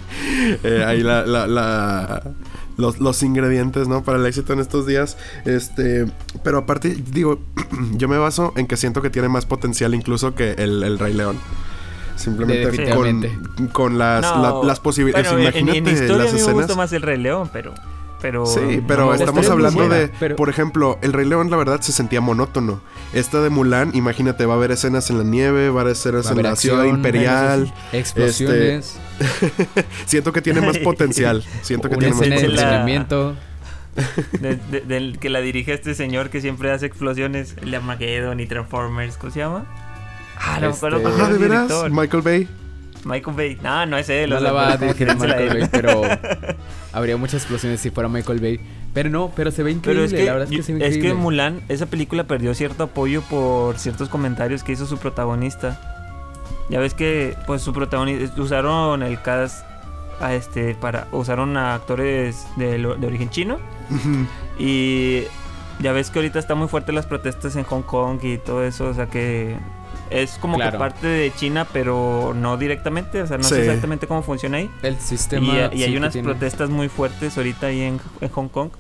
[0.65, 2.23] eh, ahí la, la,
[2.79, 4.03] los, los, ingredientes, ¿no?
[4.03, 5.19] Para el éxito en estos días.
[5.45, 6.07] Este,
[6.43, 7.41] pero aparte, digo,
[7.93, 11.13] yo me baso en que siento que tiene más potencial incluso que el, el Rey
[11.13, 11.39] León.
[12.17, 14.23] Simplemente con, con, las,
[14.65, 15.33] las posibilidades.
[15.33, 16.47] Imagínate en, historia las escenas.
[16.49, 17.73] me gusta más el Rey León, pero
[18.21, 18.47] pero...
[18.47, 20.09] Sí, pero estamos hablando de...
[20.09, 22.81] Por ejemplo, El Rey León la verdad se sentía monótono.
[23.13, 26.31] Esta de Mulan, imagínate, va a haber escenas en la nieve, va a haber escenas
[26.31, 27.73] en la ciudad imperial.
[27.93, 28.99] Explosiones.
[29.21, 31.45] Este, siento que tiene más potencial.
[31.63, 33.39] Siento que tiene más potencial.
[34.87, 39.17] del que la dirige este señor que siempre hace explosiones, el de Armageddon y Transformers,
[39.17, 39.67] ¿cómo se llama?
[40.39, 40.87] Ah, no, este...
[40.87, 41.71] ah, ¿de veras?
[41.91, 42.49] Michael Bay.
[43.05, 43.59] Michael Bay.
[43.63, 44.31] No, no es él.
[44.31, 46.03] No la va a dirigir Michael Bay, pero
[46.93, 48.61] habría muchas explosiones si fuera Michael Bay.
[48.93, 51.09] Pero no, pero se ve increíble, es que, la verdad es que se ve increíble.
[51.09, 55.81] Es que Mulan, esa película perdió cierto apoyo por ciertos comentarios que hizo su protagonista.
[56.69, 59.65] Ya ves que, pues, su protagonista, usaron el cast
[60.21, 63.59] a este, para, usaron a actores de, de origen chino.
[64.59, 65.23] y
[65.81, 68.87] ya ves que ahorita está muy fuerte las protestas en Hong Kong y todo eso,
[68.87, 69.57] o sea que
[70.11, 73.23] es como que parte de China, pero no directamente.
[73.23, 74.71] O sea, no sé exactamente cómo funciona ahí.
[74.83, 75.71] El sistema.
[75.73, 78.71] Y, hay unas protestas muy fuertes ahorita ahí en, Hong Kong.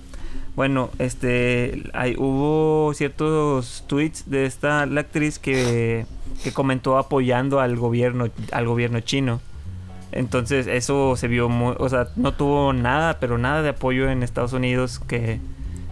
[0.56, 6.04] Bueno, este, hay, hubo ciertos tweets de esta la actriz que,
[6.42, 9.40] que comentó apoyando al gobierno, al gobierno chino.
[10.12, 14.24] Entonces eso se vio muy, o sea, no tuvo nada, pero nada de apoyo en
[14.24, 15.38] Estados Unidos que,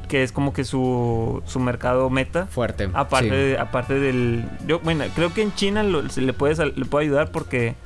[0.08, 2.46] que es como que su, su mercado meta.
[2.46, 2.90] Fuerte.
[2.94, 4.48] Aparte, aparte del...
[4.66, 7.76] Yo, bueno, creo que en China se le, puede, le puede ayudar porque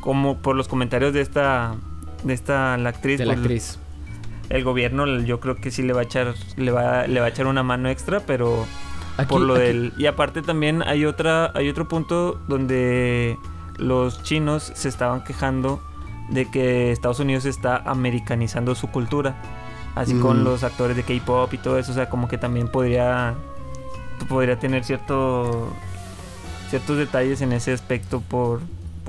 [0.00, 1.74] como por los comentarios de esta
[2.22, 3.78] de esta la actriz, de la actriz.
[4.48, 7.28] El gobierno yo creo que sí le va a echar le va, le va a
[7.28, 8.66] echar una mano extra, pero
[9.28, 13.36] por lo del y aparte también hay otra hay otro punto donde
[13.76, 15.82] los chinos se estaban quejando
[16.30, 19.36] de que Estados Unidos está americanizando su cultura
[19.98, 23.34] así con los actores de K-pop y todo eso, o sea, como que también podría
[24.28, 25.72] podría tener cierto
[26.70, 28.60] ciertos detalles en ese aspecto por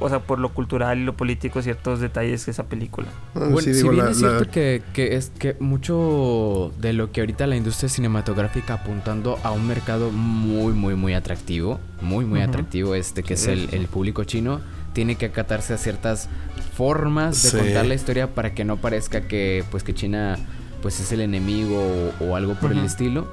[0.01, 3.09] o sea, por lo cultural y lo político, ciertos detalles de esa película.
[3.35, 7.45] Ah, bueno, si bien es cierto que, que, es que mucho de lo que ahorita
[7.47, 13.23] la industria cinematográfica apuntando a un mercado muy, muy, muy atractivo, muy, muy atractivo, este
[13.23, 14.61] que es el, el, público chino,
[14.93, 16.29] tiene que acatarse a ciertas
[16.73, 20.37] formas de contar la historia para que no parezca que, pues, que China
[20.81, 23.27] pues es el enemigo o, algo por el estilo.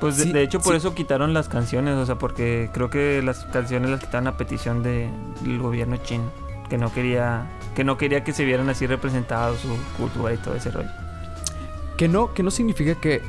[0.00, 3.90] Pues de, hecho por eso quitaron las canciones, o sea, porque creo que las canciones
[3.90, 6.24] las quitaron a petición del gobierno chino,
[6.70, 10.54] que no quería que no quería que se vieran así representados su cultura y todo
[10.54, 10.88] ese rollo.
[11.98, 13.20] Que no, que no significa que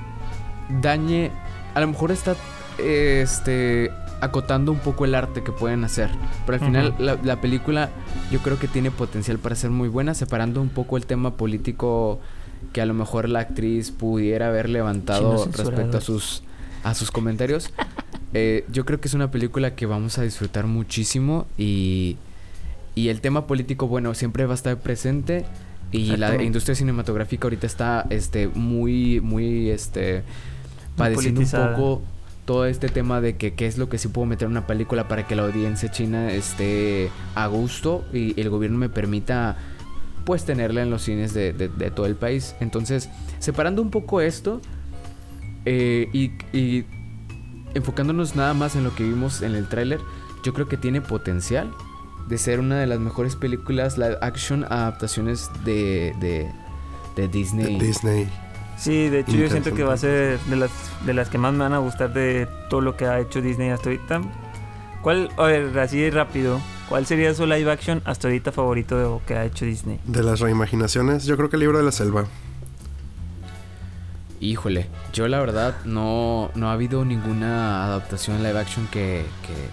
[0.82, 1.32] dañe,
[1.74, 2.36] a lo mejor está
[2.78, 6.10] este acotando un poco el arte que pueden hacer,
[6.46, 7.90] pero al final la, la película
[8.32, 12.20] yo creo que tiene potencial para ser muy buena, separando un poco el tema político
[12.74, 16.44] que a lo mejor la actriz pudiera haber levantado respecto a sus,
[16.84, 17.72] a sus comentarios.
[18.34, 22.16] Eh, yo creo que es una película que vamos a disfrutar muchísimo y,
[22.96, 25.44] y el tema político, bueno, siempre va a estar presente
[25.92, 30.24] y la industria cinematográfica ahorita está este muy muy este
[30.96, 32.02] padeciendo un poco
[32.46, 35.08] todo este tema de que qué es lo que sí puedo meter en una película
[35.08, 39.58] para que la audiencia china esté a gusto y el gobierno me permita
[40.26, 41.52] pues tenerla en los cines de,
[41.96, 42.56] todo el país.
[42.60, 44.62] Entonces, separando un poco esto
[45.66, 46.86] eh, y,
[47.74, 50.00] enfocándonos nada más en lo que vimos en el tráiler,
[50.44, 51.72] yo creo que tiene potencial
[52.28, 56.14] de ser una de las mejores películas live action adaptaciones de,
[57.16, 57.78] de, Disney.
[57.78, 58.30] Disney.
[58.78, 60.72] Sí, de hecho yo siento que va a ser de las,
[61.06, 63.70] de las que más me van a gustar de todo lo que ha hecho Disney
[63.70, 64.22] hasta ahorita.
[65.02, 66.60] ¿Cuál, a ver, así rápido,
[66.92, 70.02] ¿Cuál sería su live action hasta ahorita favorito de que ha hecho Disney?
[70.04, 72.26] De las reimaginaciones, yo creo que el libro de la selva.
[74.42, 79.24] Híjole, yo la verdad no, no ha habido ninguna adaptación live action que,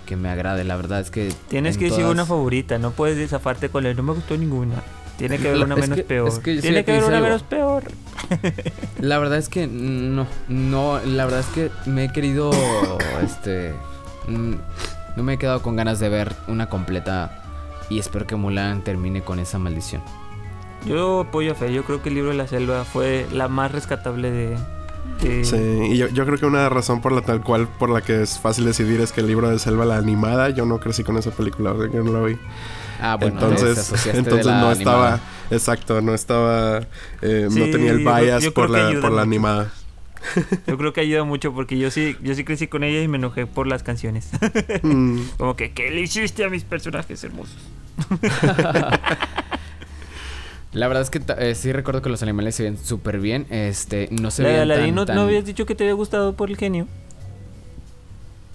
[0.07, 0.63] que, me agrade.
[0.63, 1.33] La verdad es que.
[1.49, 3.97] Tienes que decir una favorita, no puedes desafarte con él.
[3.97, 4.81] No me gustó ninguna.
[5.17, 6.41] Tiene que haber una menos peor.
[6.41, 7.83] Tiene que haber una menos peor.
[9.01, 12.53] La verdad es que no, no, la verdad es que me he querido,
[13.25, 13.75] este,
[14.29, 14.55] mm,
[15.19, 17.43] no me he quedado con ganas de ver una completa
[17.91, 20.01] y espero que Mulan termine con esa maldición.
[20.87, 23.73] Yo apoyo a Fe, yo creo que el libro de la selva fue la más
[23.73, 24.57] rescatable de...
[25.43, 25.57] Sí,
[25.91, 28.39] y yo, yo, creo que una razón por la tal cual por la que es
[28.39, 31.33] fácil decidir es que el libro de selva, la animada, yo no crecí con esa
[31.33, 32.39] película, o sea que no la vi.
[33.01, 35.19] Ah, bueno, entonces, entonces no estaba,
[35.51, 36.83] exacto, no estaba,
[37.23, 39.73] eh, no tenía el bias por, la, por la animada.
[40.67, 43.17] Yo creo que ayuda mucho porque yo sí, yo sí crecí con ella y me
[43.19, 44.31] enojé por las canciones.
[44.83, 45.21] Mm.
[45.37, 47.57] Como que, ¿qué le hiciste a mis personajes hermosos?
[50.73, 53.47] La verdad es que eh, sí recuerdo que los animales se ven súper bien.
[53.51, 56.57] Este, no se veían tan, no, ¿no habías dicho que te había gustado por el
[56.57, 56.87] genio?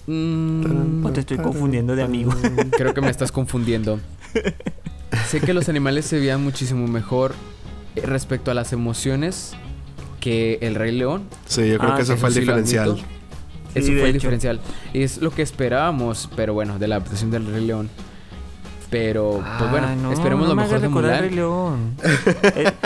[0.06, 2.32] Mm, o te estoy confundiendo de amigo.
[2.78, 4.00] Creo que me estás confundiendo.
[5.28, 7.34] sé que los animales se veían muchísimo mejor
[7.96, 9.56] eh, respecto a las emociones
[10.24, 11.24] que el Rey León.
[11.46, 12.98] Sí, yo creo ah, que ese fue el diferencial.
[13.76, 14.62] Eso fue el diferencial.
[14.94, 17.90] Y es lo que esperábamos, pero bueno, de la adaptación del Rey León.
[18.90, 21.20] Pero, pues bueno, esperemos lo mejor de Mulan.
[21.20, 21.96] Rey León.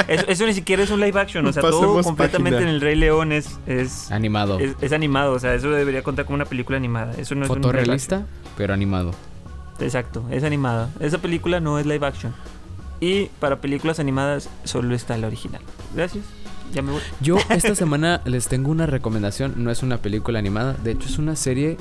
[0.10, 2.96] Eh, eso, ni siquiera es un live action, o sea, todo completamente en el Rey
[2.96, 3.60] León es...
[3.68, 4.58] es animado.
[4.60, 7.14] Es, animado, o sea, eso debería contar como una película animada.
[7.18, 9.14] Eso no es Fotorrealista, pero animado.
[9.80, 10.90] Exacto, es animada.
[11.02, 12.34] Esa película no es live action.
[13.00, 15.62] Y para películas animadas solo está la original.
[15.94, 16.24] Gracias.
[16.74, 17.02] Ya me voy.
[17.22, 19.54] Yo esta semana les tengo una recomendación.
[19.58, 21.78] No es una película animada, de hecho es una serie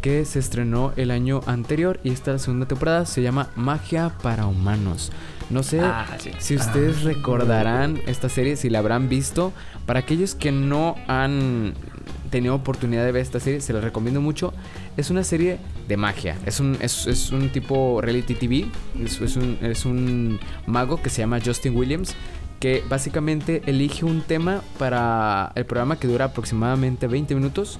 [0.00, 5.12] que se estrenó el año anterior y esta segunda temporada se llama Magia para Humanos.
[5.50, 6.06] No sé ah,
[6.38, 9.52] si ustedes recordarán esta serie, si la habrán visto.
[9.84, 11.74] Para aquellos que no han
[12.30, 14.54] tenido oportunidad de ver esta serie, se la recomiendo mucho.
[14.96, 16.38] Es una serie de magia.
[16.46, 18.66] Es un, es, un tipo reality TV.
[19.04, 22.14] Es, un, es un mago que se llama Justin Williams
[22.60, 27.78] que básicamente elige un tema para el programa que dura aproximadamente 20 minutos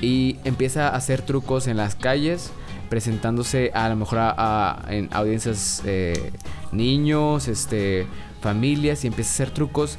[0.00, 2.52] y empieza a hacer trucos en las calles
[2.88, 6.32] presentándose a lo mejor a, en audiencias eh,
[6.72, 8.06] niños, este,
[8.40, 9.98] familias y empieza a hacer trucos.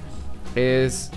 [0.55, 1.11] Es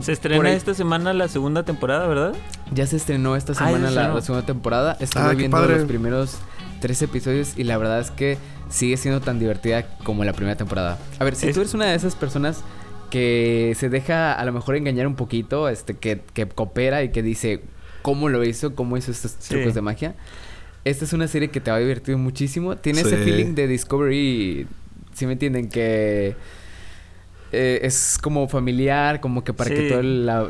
[0.00, 2.34] se estrena esta semana la segunda temporada, ¿verdad?
[2.72, 4.96] Ya se estrenó esta semana la, segunda temporada.
[5.00, 6.38] Estuve ah, viendo los primeros
[6.80, 10.98] tres episodios y la verdad es que sigue siendo tan divertida como la primera temporada.
[11.18, 12.62] A ver, si tú eres una de esas personas
[13.10, 17.22] que se deja a lo mejor engañar un poquito, este, que, que coopera y que
[17.22, 17.62] dice
[18.02, 20.14] cómo lo hizo, cómo hizo estos trucos de magia.
[20.84, 22.76] Esta es una serie que te va a divertir muchísimo.
[22.76, 24.66] Tiene ese feeling de Discovery,
[25.12, 26.36] si me entienden, que
[27.52, 30.04] eh, es como familiar, como que para que todas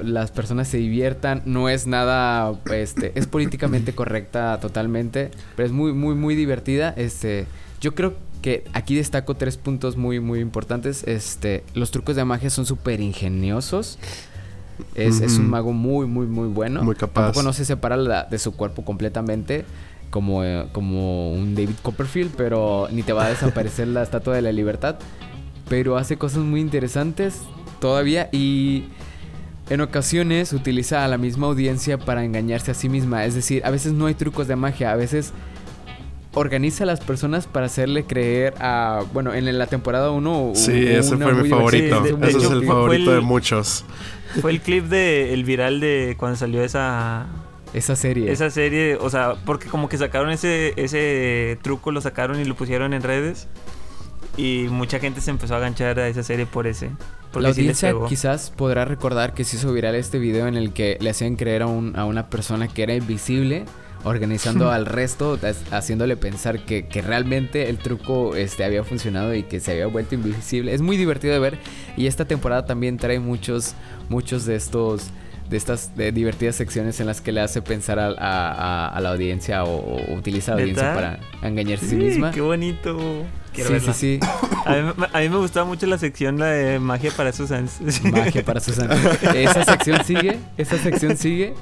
[0.04, 1.42] las personas se diviertan.
[1.44, 6.94] No es nada, este, es políticamente correcta totalmente, pero es muy, muy, muy divertida.
[6.96, 7.46] Este,
[7.80, 11.04] yo creo que aquí destaco tres puntos muy, muy importantes.
[11.04, 13.98] Este, los trucos de magia son súper ingeniosos.
[14.94, 16.82] Es, un mago muy, muy, muy bueno.
[16.82, 17.22] Muy capaz.
[17.22, 19.64] Tampoco no se separa de su cuerpo completamente
[20.10, 24.42] como, eh, como un David Copperfield, pero ni te va a desaparecer la estatua de
[24.42, 24.96] la libertad.
[25.68, 27.42] Pero hace cosas muy interesantes
[27.80, 28.84] todavía y
[29.68, 33.24] en ocasiones utiliza a la misma audiencia para engañarse a sí misma.
[33.24, 35.32] Es decir, a veces no hay trucos de magia, a veces
[36.38, 39.03] organiza a las personas para hacerle creer a.
[39.12, 40.53] Bueno, en la temporada 1.
[40.55, 42.05] Sí, ese fue mi favorito.
[42.22, 43.85] ese es el favorito de muchos.
[44.40, 47.27] Fue el clip de el viral de cuando salió esa.
[47.74, 48.33] Esa serie.
[48.33, 52.55] Esa serie, o sea, porque como que sacaron ese, ese truco, lo sacaron y lo
[52.55, 53.46] pusieron en redes.
[54.38, 56.90] Y mucha gente se empezó a ganchar a esa serie por ese.
[57.35, 61.11] La audiencia quizás podrá recordar que se hizo viral este video en el que le
[61.11, 63.66] hacían creer a, un, a una persona que era invisible
[64.04, 65.38] organizando al resto,
[65.70, 70.74] haciéndole pensar que, realmente el truco este, había funcionado y que se había vuelto invisible.
[70.74, 71.58] Es muy divertido de ver
[71.96, 73.74] y esta temporada también trae muchos,
[74.08, 75.11] muchos de estos
[75.48, 80.52] de estas divertidas secciones en las que le hace pensar a, la audiencia o, utiliza
[80.52, 82.30] a la audiencia para engañarse a sí misma.
[82.32, 83.24] Qué bonito.
[83.54, 84.20] sí, sí, sí,
[84.66, 87.66] A mí, me gustaba mucho la sección, la de magia para Susan.
[88.12, 88.90] Magia para Susan.
[89.34, 91.54] Esa sección sigue, esa sección sigue.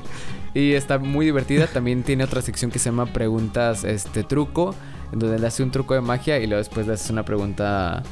[0.56, 1.66] Y está muy divertida.
[1.66, 4.74] También tiene otra sección que se llama Preguntas este truco.
[5.12, 8.02] En donde le hace un truco de magia y luego después le hace una pregunta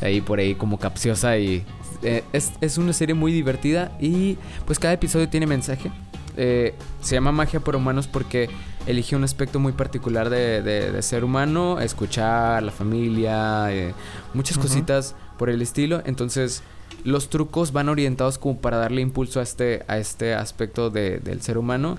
[0.00, 1.36] ahí por ahí como capciosa.
[1.38, 1.64] Y
[2.04, 3.90] eh, es, una serie muy divertida.
[3.98, 5.90] Y pues cada episodio tiene mensaje.
[6.36, 8.48] Eh, se llama Magia por Humanos porque
[8.86, 13.92] elige un aspecto muy particular de, ser humano, escuchar, la familia, eh,
[14.34, 16.00] muchas cositas por el estilo.
[16.06, 16.62] Entonces,
[17.04, 21.58] los trucos van orientados como para darle impulso a este, a este aspecto del ser
[21.58, 21.98] humano.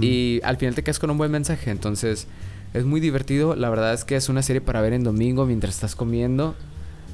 [0.00, 1.70] Y al final te quedas con un buen mensaje.
[1.70, 2.26] Entonces,
[2.72, 3.54] es muy divertido.
[3.56, 6.54] La verdad es que es una serie para ver en domingo mientras estás comiendo.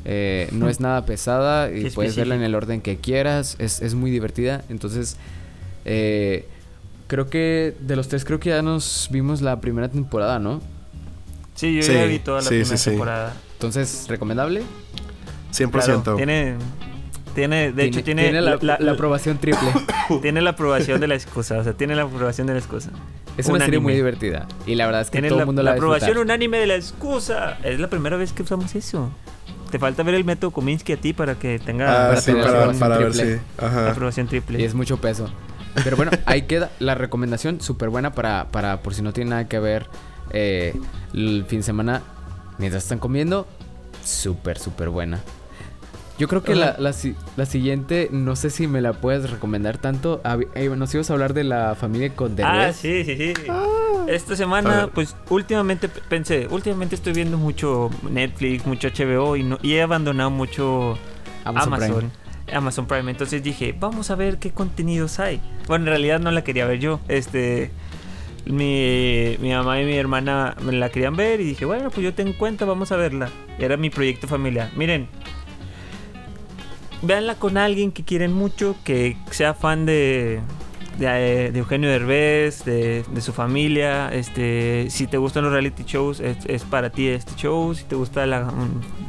[0.04, 3.56] Eh, no es nada pesada y puedes verla en el orden que quieras.
[3.58, 4.62] Es, es muy divertida.
[4.68, 5.16] Entonces,
[5.84, 6.46] eh,
[7.08, 10.60] creo que de los tres creo que ya nos vimos la primera temporada, ¿no?
[11.54, 13.36] Sí, yo ya vi toda la primera temporada.
[13.54, 14.62] Entonces, ¿recomendable?
[15.52, 16.16] 100%.
[16.16, 16.54] tiene,
[17.34, 19.68] tiene, de hecho, tiene, la, aprobación triple.
[20.22, 22.90] tiene la aprobación de la excusa, o sea, tiene la aprobación de la excusa.
[23.36, 24.46] Es una serie muy divertida.
[24.66, 27.58] Y la verdad es que todo el mundo la La aprobación unánime de la excusa.
[27.62, 29.10] Es la primera vez que usamos eso.
[29.70, 32.14] Te falta ver el método Kominsky a ti para que tenga ah,
[32.78, 33.38] para, ver si.
[33.58, 34.60] Aprobación triple.
[34.60, 35.30] Y es mucho peso.
[35.82, 39.48] Pero bueno, ahí queda la recomendación súper buena para, para, por si no tiene nada
[39.48, 39.86] que ver
[40.30, 40.78] eh,
[41.14, 42.02] el fin de semana
[42.58, 43.46] mientras están comiendo.
[44.04, 45.20] Súper, súper buena.
[46.18, 50.20] Yo creo que la, la, siguiente, no sé si me la puedes recomendar tanto.
[50.54, 53.32] Eh, nos ibas a hablar de la familia con Ah, sí, sí, sí.
[53.48, 54.04] Ah.
[54.06, 59.74] Esta semana, pues últimamente pensé, últimamente estoy viendo mucho Netflix, mucho HBO y, no, y
[59.74, 60.98] he abandonado mucho
[61.44, 62.10] Amazon.
[62.52, 63.10] Amazon Prime.
[63.10, 65.40] Entonces dije, vamos a ver qué contenidos hay.
[65.66, 67.00] Bueno, en realidad no la quería ver yo.
[67.08, 67.70] Este,
[68.44, 72.12] mi, mi mamá y mi hermana me la querían ver y dije, bueno, pues yo
[72.14, 73.28] tengo cuenta, vamos a verla.
[73.58, 74.70] Era mi proyecto familiar.
[74.76, 75.08] Miren,
[77.02, 80.40] véanla con alguien que quieren mucho, que sea fan de,
[80.98, 84.12] de, Eugenio Derbez, de, de, su familia.
[84.12, 87.74] Este, si te gustan los reality shows, es, para ti este show.
[87.74, 88.52] Si te gusta la,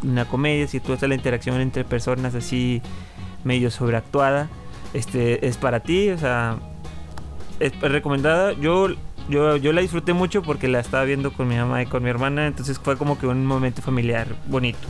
[0.01, 2.81] una comedia, si te gusta la interacción entre personas así
[3.43, 4.49] medio sobreactuada,
[4.93, 6.09] este, es para ti.
[6.09, 6.57] O sea,
[7.59, 8.53] es recomendada.
[8.53, 8.87] Yo,
[9.29, 12.09] yo, yo la disfruté mucho porque la estaba viendo con mi mamá y con mi
[12.09, 12.47] hermana.
[12.47, 14.87] Entonces fue como que un momento familiar bonito.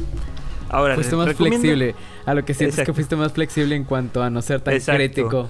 [0.73, 1.95] Ahora, fuiste más flexible.
[2.25, 4.79] A lo que sientes es que fuiste más flexible en cuanto a no ser tan
[4.79, 5.49] crítico.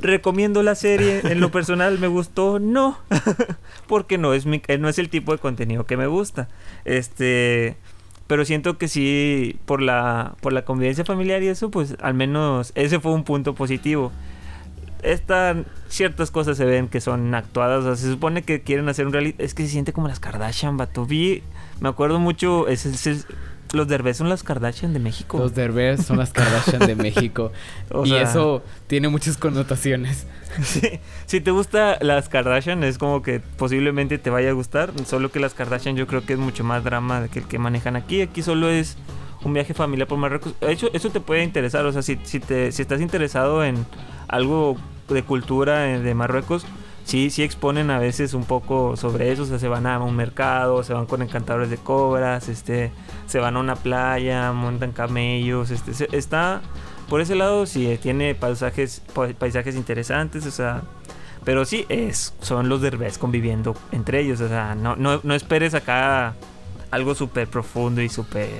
[0.00, 1.20] ¿Recomiendo la serie?
[1.24, 2.98] En lo personal me gustó, no.
[3.86, 6.48] porque no es mi, no es el tipo de contenido que me gusta.
[6.84, 7.76] Este,
[8.26, 12.72] pero siento que sí por la por la convivencia familiar y eso, pues al menos
[12.76, 14.12] ese fue un punto positivo.
[15.02, 19.06] Están ciertas cosas se ven que son actuadas, o sea, se supone que quieren hacer
[19.06, 21.06] un reality, es que se siente como las Kardashian, vato.
[21.06, 21.42] Vi,
[21.80, 23.26] me acuerdo mucho, es, es,
[23.72, 25.38] los Derbez son las Kardashian de México.
[25.38, 27.52] Los Derbez son las Kardashian de México.
[28.04, 30.26] y eso tiene muchas connotaciones.
[31.26, 34.90] Si te gusta las Kardashian, es como que posiblemente te vaya a gustar.
[35.06, 37.94] Solo que las Kardashian yo creo que es mucho más drama que el que manejan
[37.94, 38.20] aquí.
[38.20, 38.96] Aquí solo es
[39.44, 40.54] un viaje familiar por Marruecos.
[40.60, 41.86] De hecho, eso te puede interesar.
[41.86, 43.86] O sea, si, si, te, si estás interesado en
[44.26, 44.76] algo
[45.08, 46.66] de cultura eh, de Marruecos,
[47.10, 50.14] sí, sí exponen a veces un poco sobre eso, o sea, se van a un
[50.14, 52.92] mercado, se van con encantadores de cobras, este,
[53.26, 56.62] se van a una playa, montan camellos, este, está,
[57.08, 59.02] por ese lado sí tiene paisajes,
[59.40, 60.82] paisajes interesantes, o sea,
[61.44, 65.74] pero sí es, son los derbés conviviendo entre ellos, o sea, no, no, no esperes
[65.74, 66.36] acá
[66.92, 68.50] algo súper profundo y súper,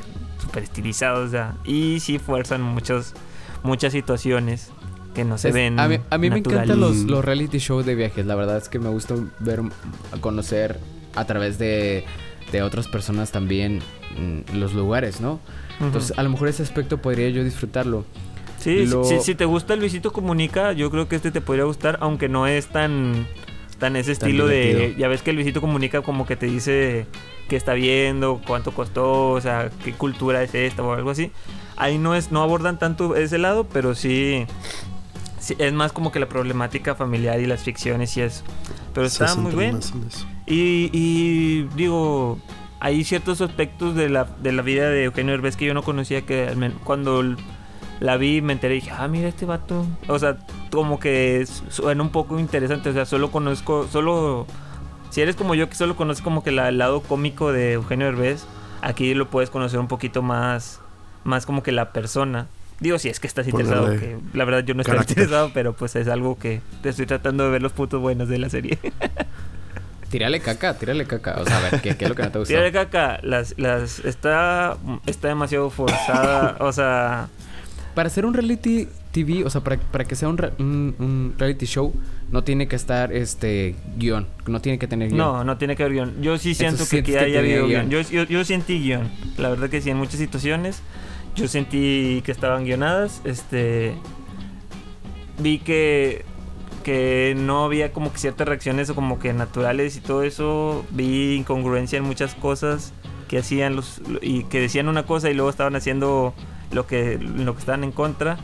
[0.43, 3.15] súper estilizado, o sea, y sí fuerzan muchos,
[3.63, 4.73] muchas situaciones
[5.15, 5.79] que no se ven.
[5.79, 8.27] A mí, a mí me encantan los, los reality shows de viajes.
[8.27, 9.63] La verdad es que me gusta ver,
[10.21, 10.79] conocer
[11.15, 12.05] a través de,
[12.53, 13.81] de otras personas también
[14.19, 15.41] mm, los lugares, ¿no?
[15.81, 18.05] Entonces, a lo mejor ese aspecto podría yo disfrutarlo.
[18.59, 18.87] Sí,
[19.23, 22.47] si, te gusta el Luisito Comunica, yo creo que este te podría gustar, aunque no
[22.47, 23.27] es tan,
[23.79, 24.95] tan ese estilo de...
[24.99, 27.07] Ya ves que el Luisito Comunica como que te dice
[27.49, 31.33] qué está viendo, cuánto costó, o sea, qué cultura es esta o algo así.
[31.77, 34.47] Ahí no es, no abordan tanto ese lado, pero sí
[35.59, 38.45] es más como que la problemática familiar y las ficciones y eso.
[38.95, 39.81] Pero está muy bien.
[40.47, 42.39] Y, digo,
[42.81, 46.23] hay ciertos aspectos de la, de la vida de Eugenio Herbes que yo no conocía
[46.23, 46.53] que
[46.85, 47.23] cuando
[48.01, 49.87] la vi me enteré y dije, ah, mira este vato.
[50.09, 50.39] O sea,
[50.71, 52.91] como que suena un poco interesante.
[52.91, 54.47] O sea, solo conozco, solo...
[55.11, 58.47] Si eres como yo que solo conoces como que el lado cómico de Eugenio Herbes,
[58.81, 60.81] aquí lo puedes conocer un poquito más,
[61.25, 62.47] más como que la persona.
[62.81, 65.95] Digo, si es que estás interesado, que la verdad yo no estoy interesado, pero pues
[65.97, 68.79] es algo que te estoy tratando de ver los puntos buenos de la serie.
[70.11, 71.37] tírale caca, tírale caca.
[71.41, 72.53] O sea, a ver, ¿qué, es lo que no te gusta?
[72.53, 77.29] Tírale caca, las, las, está, está demasiado forzada, o sea...
[77.95, 81.93] Para hacer un reality TV, o sea, para, para que sea un, un, reality show,
[82.31, 85.19] no tiene que estar este guion, no tiene que tener guion.
[85.19, 86.23] No, no tiene que haber guion.
[86.23, 87.91] Yo sí siento que, que haya habido guion.
[87.91, 90.83] Yo, yo, yo sentí guion, la verdad que sí, en muchas situaciones
[91.35, 93.21] yo sentí que estaban guionadas.
[93.25, 93.95] Este.
[95.39, 96.25] Vi que.
[96.85, 100.85] Que no había como que ciertas reacciones o como que naturales y todo eso.
[100.91, 102.93] Vi incongruencia en muchas cosas
[103.29, 104.01] que hacían los.
[104.23, 106.35] y que decían una cosa y luego estaban haciendo
[106.73, 108.39] lo que, lo que estaban en contra.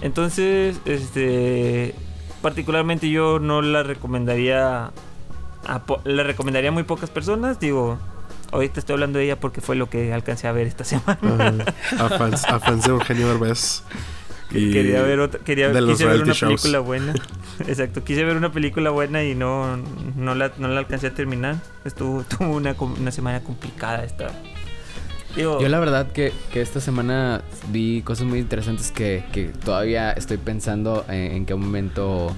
[0.00, 1.94] Entonces, este.
[2.42, 4.90] Particularmente yo no la recomendaría.
[6.04, 7.60] la recomendaría a muy pocas personas.
[7.60, 7.98] Digo,
[8.52, 11.64] Ahorita estoy hablando de ella porque fue lo que alcancé a ver esta semana.
[11.98, 13.82] a, fans, a, fans, de Eugenio Derbez.
[14.50, 17.14] quería ver otra, quería quise ver una película buena.
[17.66, 19.78] Exacto, quise ver una película buena y no,
[20.16, 21.56] no, la, no la alcancé a terminar.
[21.84, 24.30] Estuvo, tuvo una, una semana complicada esta.
[25.34, 27.40] Yo la verdad que, que, esta semana
[27.70, 32.36] vi cosas muy interesantes que, que todavía estoy pensando en, en qué momento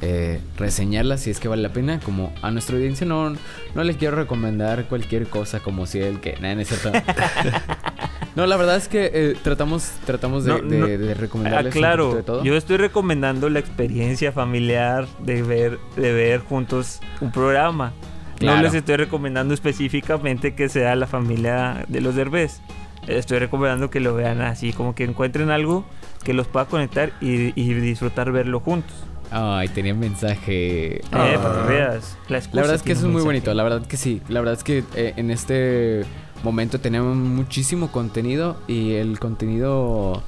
[0.00, 2.00] eh, reseñarla si es que vale la pena.
[2.00, 3.34] Como a nuestra audiencia no,
[3.74, 6.36] no les quiero recomendar cualquier cosa como si el que...
[6.40, 6.92] Nada, no es cierto.
[8.36, 12.76] no, la verdad es que eh, tratamos, tratamos de, de, recomendarles ah, claro, Yo estoy
[12.76, 17.92] recomendando la experiencia familiar de ver, de ver juntos un programa.
[18.40, 22.60] No les estoy recomendando específicamente que sea la familia de los derbés.
[23.08, 25.84] Estoy recomendando que lo vean así, como que encuentren algo
[26.22, 28.94] que los pueda conectar y, y disfrutar verlo juntos.
[29.30, 30.96] Ay, tenía un mensaje.
[30.96, 32.16] Eh, para que veas.
[32.28, 33.52] La, verdad es que eso es muy bonito.
[33.54, 34.22] La verdad que sí.
[34.28, 36.04] La verdad es que eh, en este
[36.42, 40.22] momento tenemos muchísimo contenido y el contenido,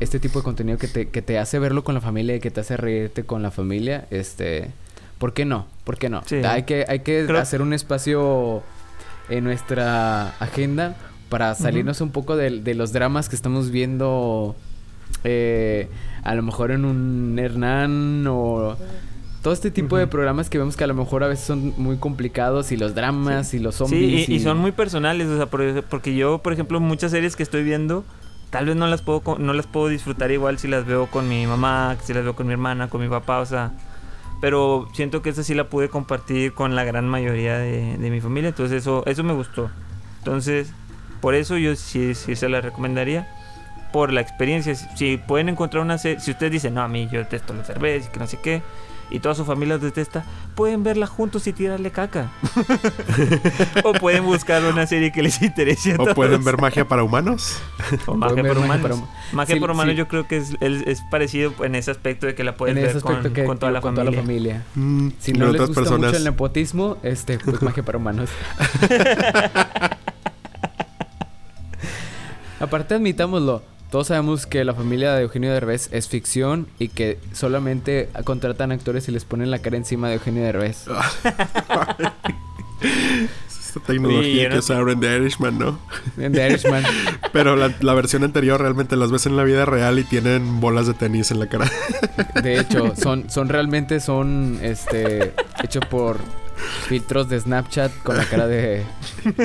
[0.00, 2.50] este tipo de contenido que te, que te hace verlo con la familia y que
[2.50, 4.70] te hace reírte con la familia, este,
[5.18, 5.66] ¿por qué no?
[5.84, 6.22] ¿Por qué no?
[6.44, 8.62] Hay que, hay que hacer un espacio
[9.28, 10.96] en nuestra agenda
[11.28, 14.56] para salirnos un poco de, de los dramas que estamos viendo
[15.24, 15.88] eh,
[16.22, 18.76] a lo mejor en un Hernán o
[19.42, 21.96] todo este tipo de programas que vemos que a lo mejor a veces son muy
[21.96, 24.26] complicados y los dramas y los zombies.
[24.26, 27.64] Sí, y, son muy personales, o sea, porque yo, por ejemplo, muchas series que estoy
[27.64, 28.04] viendo,
[28.50, 31.44] tal vez no las puedo no las puedo disfrutar igual si las veo con mi
[31.46, 33.72] mamá, si las veo con mi hermana, con mi papá, o sea,
[34.40, 38.20] pero siento que esa sí la pude compartir con la gran mayoría de, de mi
[38.20, 39.70] familia, entonces eso eso me gustó.
[40.18, 40.72] Entonces,
[41.20, 43.26] por eso yo sí sí se la recomendaría
[43.92, 44.74] por la experiencia.
[44.74, 48.08] Si pueden encontrar una serie, si ustedes dicen, no, a mí yo detesto la cerveza
[48.08, 48.62] y que no sé qué,
[49.12, 50.24] y toda su familia los detesta,
[50.54, 52.30] pueden verla juntos y tirarle caca.
[53.84, 55.96] o pueden buscar una serie que les interese.
[55.98, 57.58] o pueden ver magia para humanos.
[58.06, 59.02] o magia para humanos.
[59.32, 62.56] Magia para humanos yo creo que es, es, parecido en ese aspecto de que la
[62.56, 64.64] pueden ver con, con, toda la familia.
[64.74, 66.06] Mm, si no les gusta personas...
[66.06, 68.30] mucho el nepotismo, este, pues magia para humanos.
[72.60, 73.62] Aparte admitámoslo,
[73.92, 79.06] todos sabemos que la familia de Eugenio Derbez es ficción y que solamente contratan actores
[79.08, 80.86] y les ponen la cara encima de Eugenio Derbez.
[83.46, 85.78] Esta tecnología que usaron en The Irishman, ¿no?
[86.16, 86.84] En The Irishman.
[87.34, 90.94] Pero la, versión anterior realmente las ves en la vida real y tienen bolas de
[90.94, 91.70] tenis en la cara.
[92.42, 96.16] De hecho, son, son realmente son este hecho por
[96.88, 98.84] filtros de Snapchat con la cara de,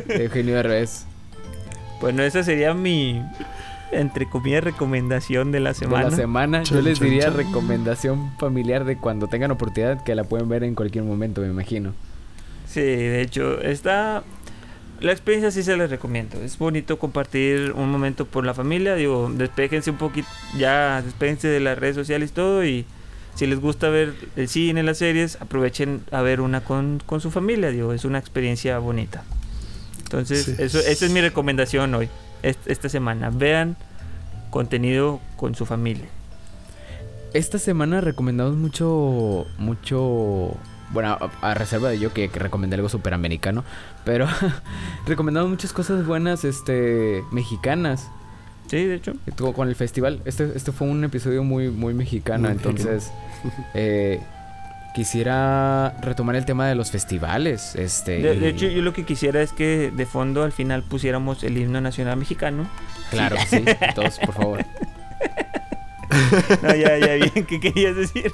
[0.08, 1.04] de Eugenio Derbez.
[2.00, 3.22] Bueno, esa sería mi
[3.92, 6.06] entre comillas, recomendación de la semana.
[6.06, 10.50] De la semana, yo les diría recomendación familiar de cuando tengan oportunidad, que la pueden
[10.50, 11.94] ver en cualquier momento, me imagino.
[12.68, 14.24] Sí, de hecho, está...
[15.00, 16.42] La experiencia sí se les recomiendo.
[16.42, 18.96] Es bonito compartir un momento por la familia.
[18.96, 20.28] Digo, despejense un poquito,
[20.58, 22.66] ya despejense de las redes sociales y todo.
[22.66, 22.84] Y
[23.36, 27.30] si les gusta ver el cine, las series, aprovechen a ver una con, con su
[27.30, 27.70] familia.
[27.70, 29.24] Digo, es una experiencia bonita.
[30.00, 32.10] Entonces, eso, esa es mi recomendación hoy
[32.44, 33.30] esta semana.
[33.30, 33.76] Vean
[34.50, 36.06] contenido con su familia.
[37.34, 40.56] Esta semana recomendamos mucho, mucho,
[40.92, 43.64] bueno, a, reserva de yo que, que recomendé algo super americano,
[44.06, 44.28] pero
[45.06, 48.10] recomendamos muchas cosas buenas, este, mexicanas.
[48.68, 49.14] Sí, de hecho.
[49.56, 50.22] Con el festival.
[50.26, 53.12] Este, este fue un episodio muy, muy mexicano, entonces,
[53.74, 54.22] eh,
[54.98, 57.76] quisiera retomar el tema de los festivales.
[57.76, 61.56] Este, de, hecho, yo lo que quisiera es que de fondo al final pusiéramos el
[61.56, 62.68] himno nacional mexicano.
[63.12, 64.66] Claro, sí, todos, por favor.
[66.64, 68.32] no, ya, ya, bien, ¿qué querías decir?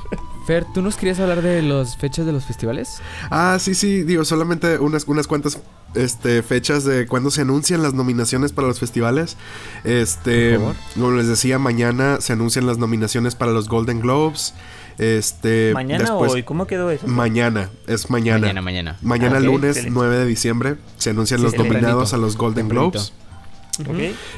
[0.47, 3.01] Fer, ¿tú nos querías hablar de las fechas de los festivales?
[3.29, 5.61] Ah, sí, sí, digo, solamente unas, unas cuantas
[5.95, 9.35] este, fechas de cuando se anuncian las nominaciones para los festivales.
[9.83, 10.57] Este,
[10.93, 14.53] como les decía, mañana se anuncian las nominaciones para los Golden Globes.
[14.97, 16.43] Este, ¿Mañana o hoy?
[16.43, 17.07] ¿Cómo quedó eso?
[17.07, 18.39] Mañana, es mañana.
[18.39, 18.97] Mañana, mañana.
[19.01, 23.13] Mañana, lunes 9 de diciembre, se anuncian los nominados a los Golden Globes.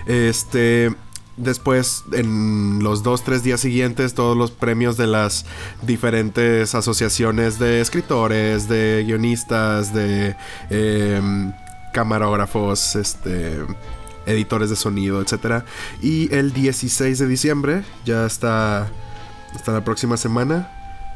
[0.06, 0.94] Este,
[1.38, 5.46] después, en los dos, tres días siguientes, todos los premios de las
[5.82, 10.36] diferentes asociaciones de escritores, de guionistas, de
[10.70, 11.52] em,
[11.94, 13.58] camarógrafos, este
[14.26, 15.66] editores de sonido, etcétera.
[16.02, 18.88] Y el 16 de diciembre ya está
[19.56, 20.72] hasta la próxima semana.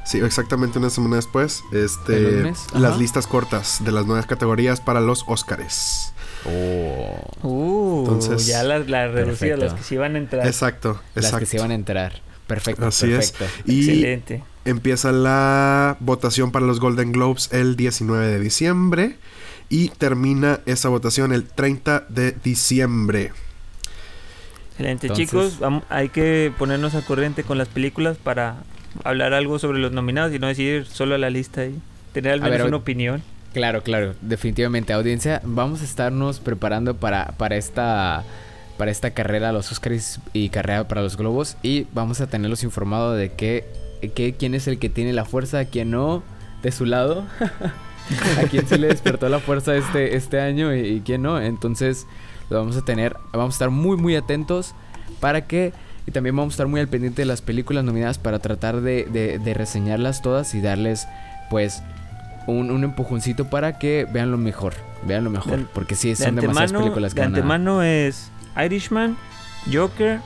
[0.06, 1.64] Sí, exactamente una semana después.
[1.72, 6.14] Este, las listas cortas de las nuevas categorías para los Óscares.
[6.46, 7.20] Oh.
[7.44, 10.48] Uh, Entonces, ya las la reducidas, las que se iban a entrar.
[10.48, 11.22] Exacto, exacto.
[11.22, 12.22] Las que se iban a entrar.
[12.48, 12.88] Perfecto.
[12.88, 13.46] Así perfecto.
[13.46, 13.52] es.
[13.66, 14.44] Y Excelente.
[14.66, 19.18] Empieza la votación para los Golden Globes el 19 de diciembre.
[19.70, 23.32] Y termina esa votación el 30 de diciembre.
[24.80, 25.60] Excelente, chicos.
[25.90, 28.64] hay que ponernos al corriente con las películas para
[29.04, 31.78] hablar algo sobre los nominados y no decir solo la lista y
[32.14, 33.22] tener al menos una opinión.
[33.54, 34.94] Claro, claro, definitivamente.
[34.94, 38.24] Audiencia, vamos a estarnos preparando para, para esta
[38.78, 41.58] para esta carrera, los Oscars y carrera para los Globos.
[41.62, 43.66] Y vamos a tenerlos informados de qué,
[44.16, 46.24] qué, quién es el que tiene la fuerza, quién no,
[46.64, 47.26] de su lado.
[48.42, 51.42] a quién se le despertó la fuerza este, este año y, quién no.
[51.42, 52.08] Entonces,
[52.50, 54.74] lo vamos a tener, vamos a estar muy, muy atentos
[55.20, 55.74] para que.
[56.08, 59.06] Y también vamos a estar muy al pendiente de las películas nominadas para tratar de,
[59.06, 61.08] de, reseñarlas todas y darles,
[61.52, 61.84] pues,
[62.48, 64.74] un, un, empujoncito para que vean lo mejor.
[65.04, 65.68] Vean lo mejor.
[65.74, 69.18] porque sí, son demasiadas películas que De antemano es Irishman,
[69.72, 70.20] Joker.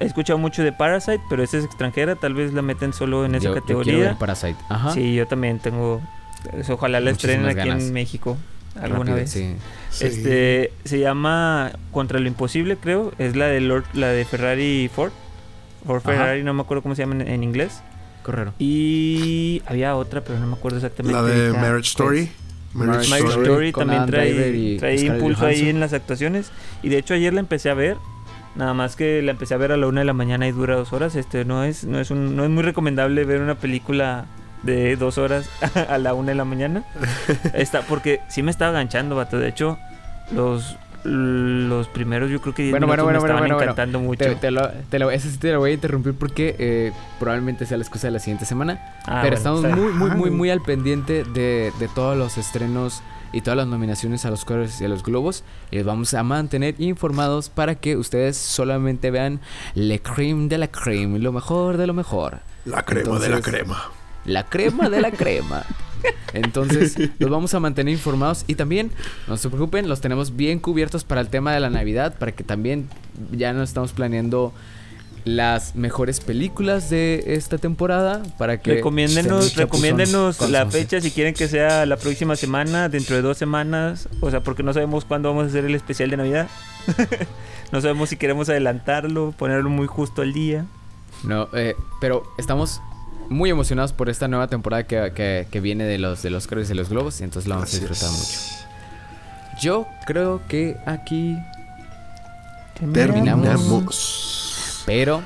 [0.00, 2.16] He escuchado mucho de Parasite, pero esa es extranjera.
[2.16, 4.16] Tal vez la meten solo en esa categoría.
[4.18, 4.56] Parasite.
[4.70, 4.92] Ajá.
[4.92, 6.00] Sí, yo también tengo.
[6.70, 8.38] Ojalá la estrenen aquí en México
[8.80, 9.36] alguna vez.
[10.00, 13.12] Este se llama Contra lo Imposible, creo.
[13.18, 15.12] Es la de Lord, la de Ferrari Ford.
[15.86, 17.82] Ford Ferrari, no me acuerdo cómo se llama en, inglés.
[18.22, 18.54] Correcto.
[18.58, 21.20] Y había otra, pero no me acuerdo exactamente.
[21.20, 22.30] La de Marriage Story.
[22.74, 26.52] Marriage, Story, también trae, trae impulso ahí en las actuaciones.
[26.82, 27.96] Y de hecho ayer la empecé a ver.
[28.54, 30.76] Nada más que la empecé a ver a la una de la mañana y dura
[30.76, 31.16] dos horas.
[31.16, 34.26] Este no es, no es un, no es muy recomendable ver una película
[34.62, 35.48] de dos horas
[35.88, 36.84] a la una de la mañana.
[37.54, 39.38] Está, porque sí me estaba aganchando, vato.
[39.38, 39.78] De hecho,
[40.32, 44.36] los, los primeros yo creo que bueno, bueno, bueno, me estaban encantando mucho.
[44.36, 47.76] Te, lo, te lo, ese sí te lo voy a interrumpir porque eh, probablemente sea
[47.76, 48.80] la excusa de la siguiente semana.
[49.06, 53.02] Ah, pero estamos muy, muy, muy, muy al pendiente de, de todos los estrenos
[53.32, 55.42] y todas las nominaciones a los Oscars y a los Globos.
[55.70, 59.40] Y les vamos a mantener informados para que ustedes solamente vean
[59.74, 62.40] le creme de la creme, lo mejor de lo mejor.
[62.64, 63.90] La crema de la crema.
[64.24, 65.64] La crema de la crema.
[66.32, 68.44] Entonces, los vamos a mantener informados.
[68.46, 68.90] Y también,
[69.28, 72.44] no se preocupen, los tenemos bien cubiertos para el tema de la Navidad, para que
[72.44, 72.88] también
[73.32, 74.52] ya no estamos planeando
[75.24, 81.46] las mejores películas de esta temporada para que recomiéndenos recomiéndenos la fecha si quieren que
[81.46, 85.44] sea la próxima semana dentro de dos semanas o sea porque no sabemos cuándo vamos
[85.44, 86.48] a hacer el especial de navidad.
[87.70, 90.66] No sabemos si queremos adelantarlo ponerlo muy justo al día.
[91.24, 92.82] No eh, pero estamos
[93.32, 96.74] muy emocionados por esta nueva temporada que, que, viene de los de los Oscars y
[96.74, 98.38] los Globos y entonces lo vamos a disfrutar mucho.
[99.60, 101.38] Yo creo que aquí
[102.92, 104.82] terminamos.
[104.86, 105.22] Pero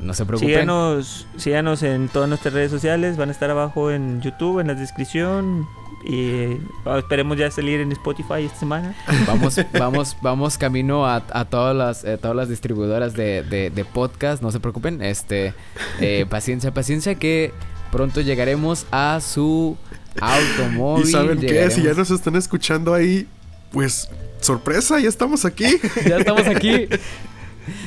[0.00, 0.54] no se preocupen.
[0.54, 4.74] Síganos, síganos en todas nuestras redes sociales, van a estar abajo en YouTube, en la
[4.74, 5.66] descripción.
[6.04, 8.94] Y ah, esperemos ya salir en Spotify esta semana.
[9.26, 14.42] Vamos, vamos, vamos camino a, a todas las, eh, todas las distribuidoras de, de, podcast,
[14.42, 15.02] no se preocupen.
[15.02, 15.54] Este,
[16.00, 17.52] eh, paciencia, paciencia, que
[17.92, 19.76] pronto llegaremos a su
[20.20, 21.06] automóvil.
[21.06, 21.70] ¿Y saben qué?
[21.70, 23.26] Si ya nos están escuchando ahí,
[23.70, 24.08] pues
[24.40, 25.66] sorpresa, ya estamos aquí.
[26.08, 26.88] ya estamos aquí.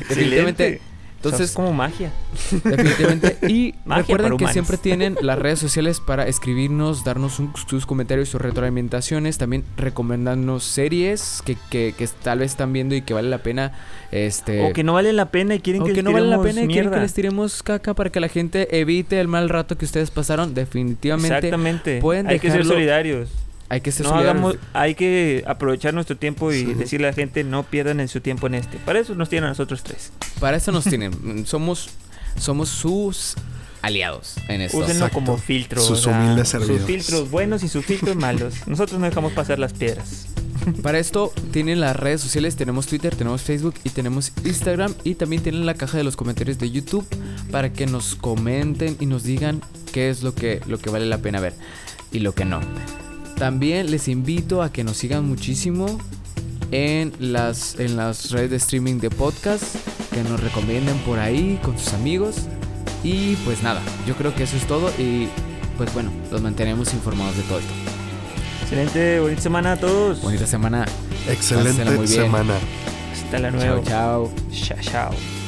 [0.08, 0.82] Definitivamente
[1.24, 2.12] entonces, es como magia.
[2.52, 3.38] Definitivamente.
[3.48, 9.38] Y recuerden que siempre tienen las redes sociales para escribirnos, darnos sus comentarios, sus retroalimentaciones,
[9.38, 13.72] también recomendarnos series que, que, que, tal vez están viendo y que vale la pena.
[14.12, 16.68] Este, o que no vale la pena y quieren que, no vale la pena y
[16.68, 20.12] quieren que les tiremos caca para que la gente evite el mal rato que ustedes
[20.12, 20.54] pasaron.
[20.54, 21.36] Definitivamente.
[21.36, 22.00] Exactamente.
[22.02, 23.30] Pueden Hay que ser solidarios.
[23.74, 27.64] Hay que ser no hay que aprovechar nuestro tiempo y decirle a la gente no
[27.64, 28.78] pierdan en su tiempo en este.
[28.78, 30.12] Para eso nos tienen a nosotros tres.
[30.40, 31.48] Para eso nos tienen.
[31.48, 31.90] somos,
[32.38, 33.34] somos sus
[33.82, 34.78] aliados en esto.
[34.78, 35.82] Úsenlo como filtro.
[35.82, 38.68] Sus humildes Sus filtros buenos y sus filtros malos.
[38.68, 40.28] Nosotros no dejamos pasar las piedras.
[40.84, 45.42] Para esto tienen las redes sociales, tenemos Twitter, tenemos Facebook y tenemos Instagram y también
[45.42, 47.08] tienen la caja de los comentarios de YouTube
[47.50, 49.62] para que nos comenten y nos digan
[49.92, 51.56] qué es lo que, lo que vale la pena ver
[52.12, 52.62] y lo que no.
[53.44, 56.00] También les invito a que nos sigan muchísimo
[56.72, 59.66] en las, en las redes de streaming de podcast,
[60.14, 62.48] que nos recomienden por ahí con sus amigos.
[63.04, 65.28] Y pues nada, yo creo que eso es todo y
[65.78, 67.74] pues bueno, los mantenemos informados de todo esto.
[68.62, 70.22] Excelente, bonita semana a todos.
[70.22, 70.86] Bonita semana.
[71.28, 72.54] Excelente semana.
[73.12, 73.84] Hasta la nueva.
[73.84, 74.32] Chao, chao.
[74.54, 75.43] Chao, chao.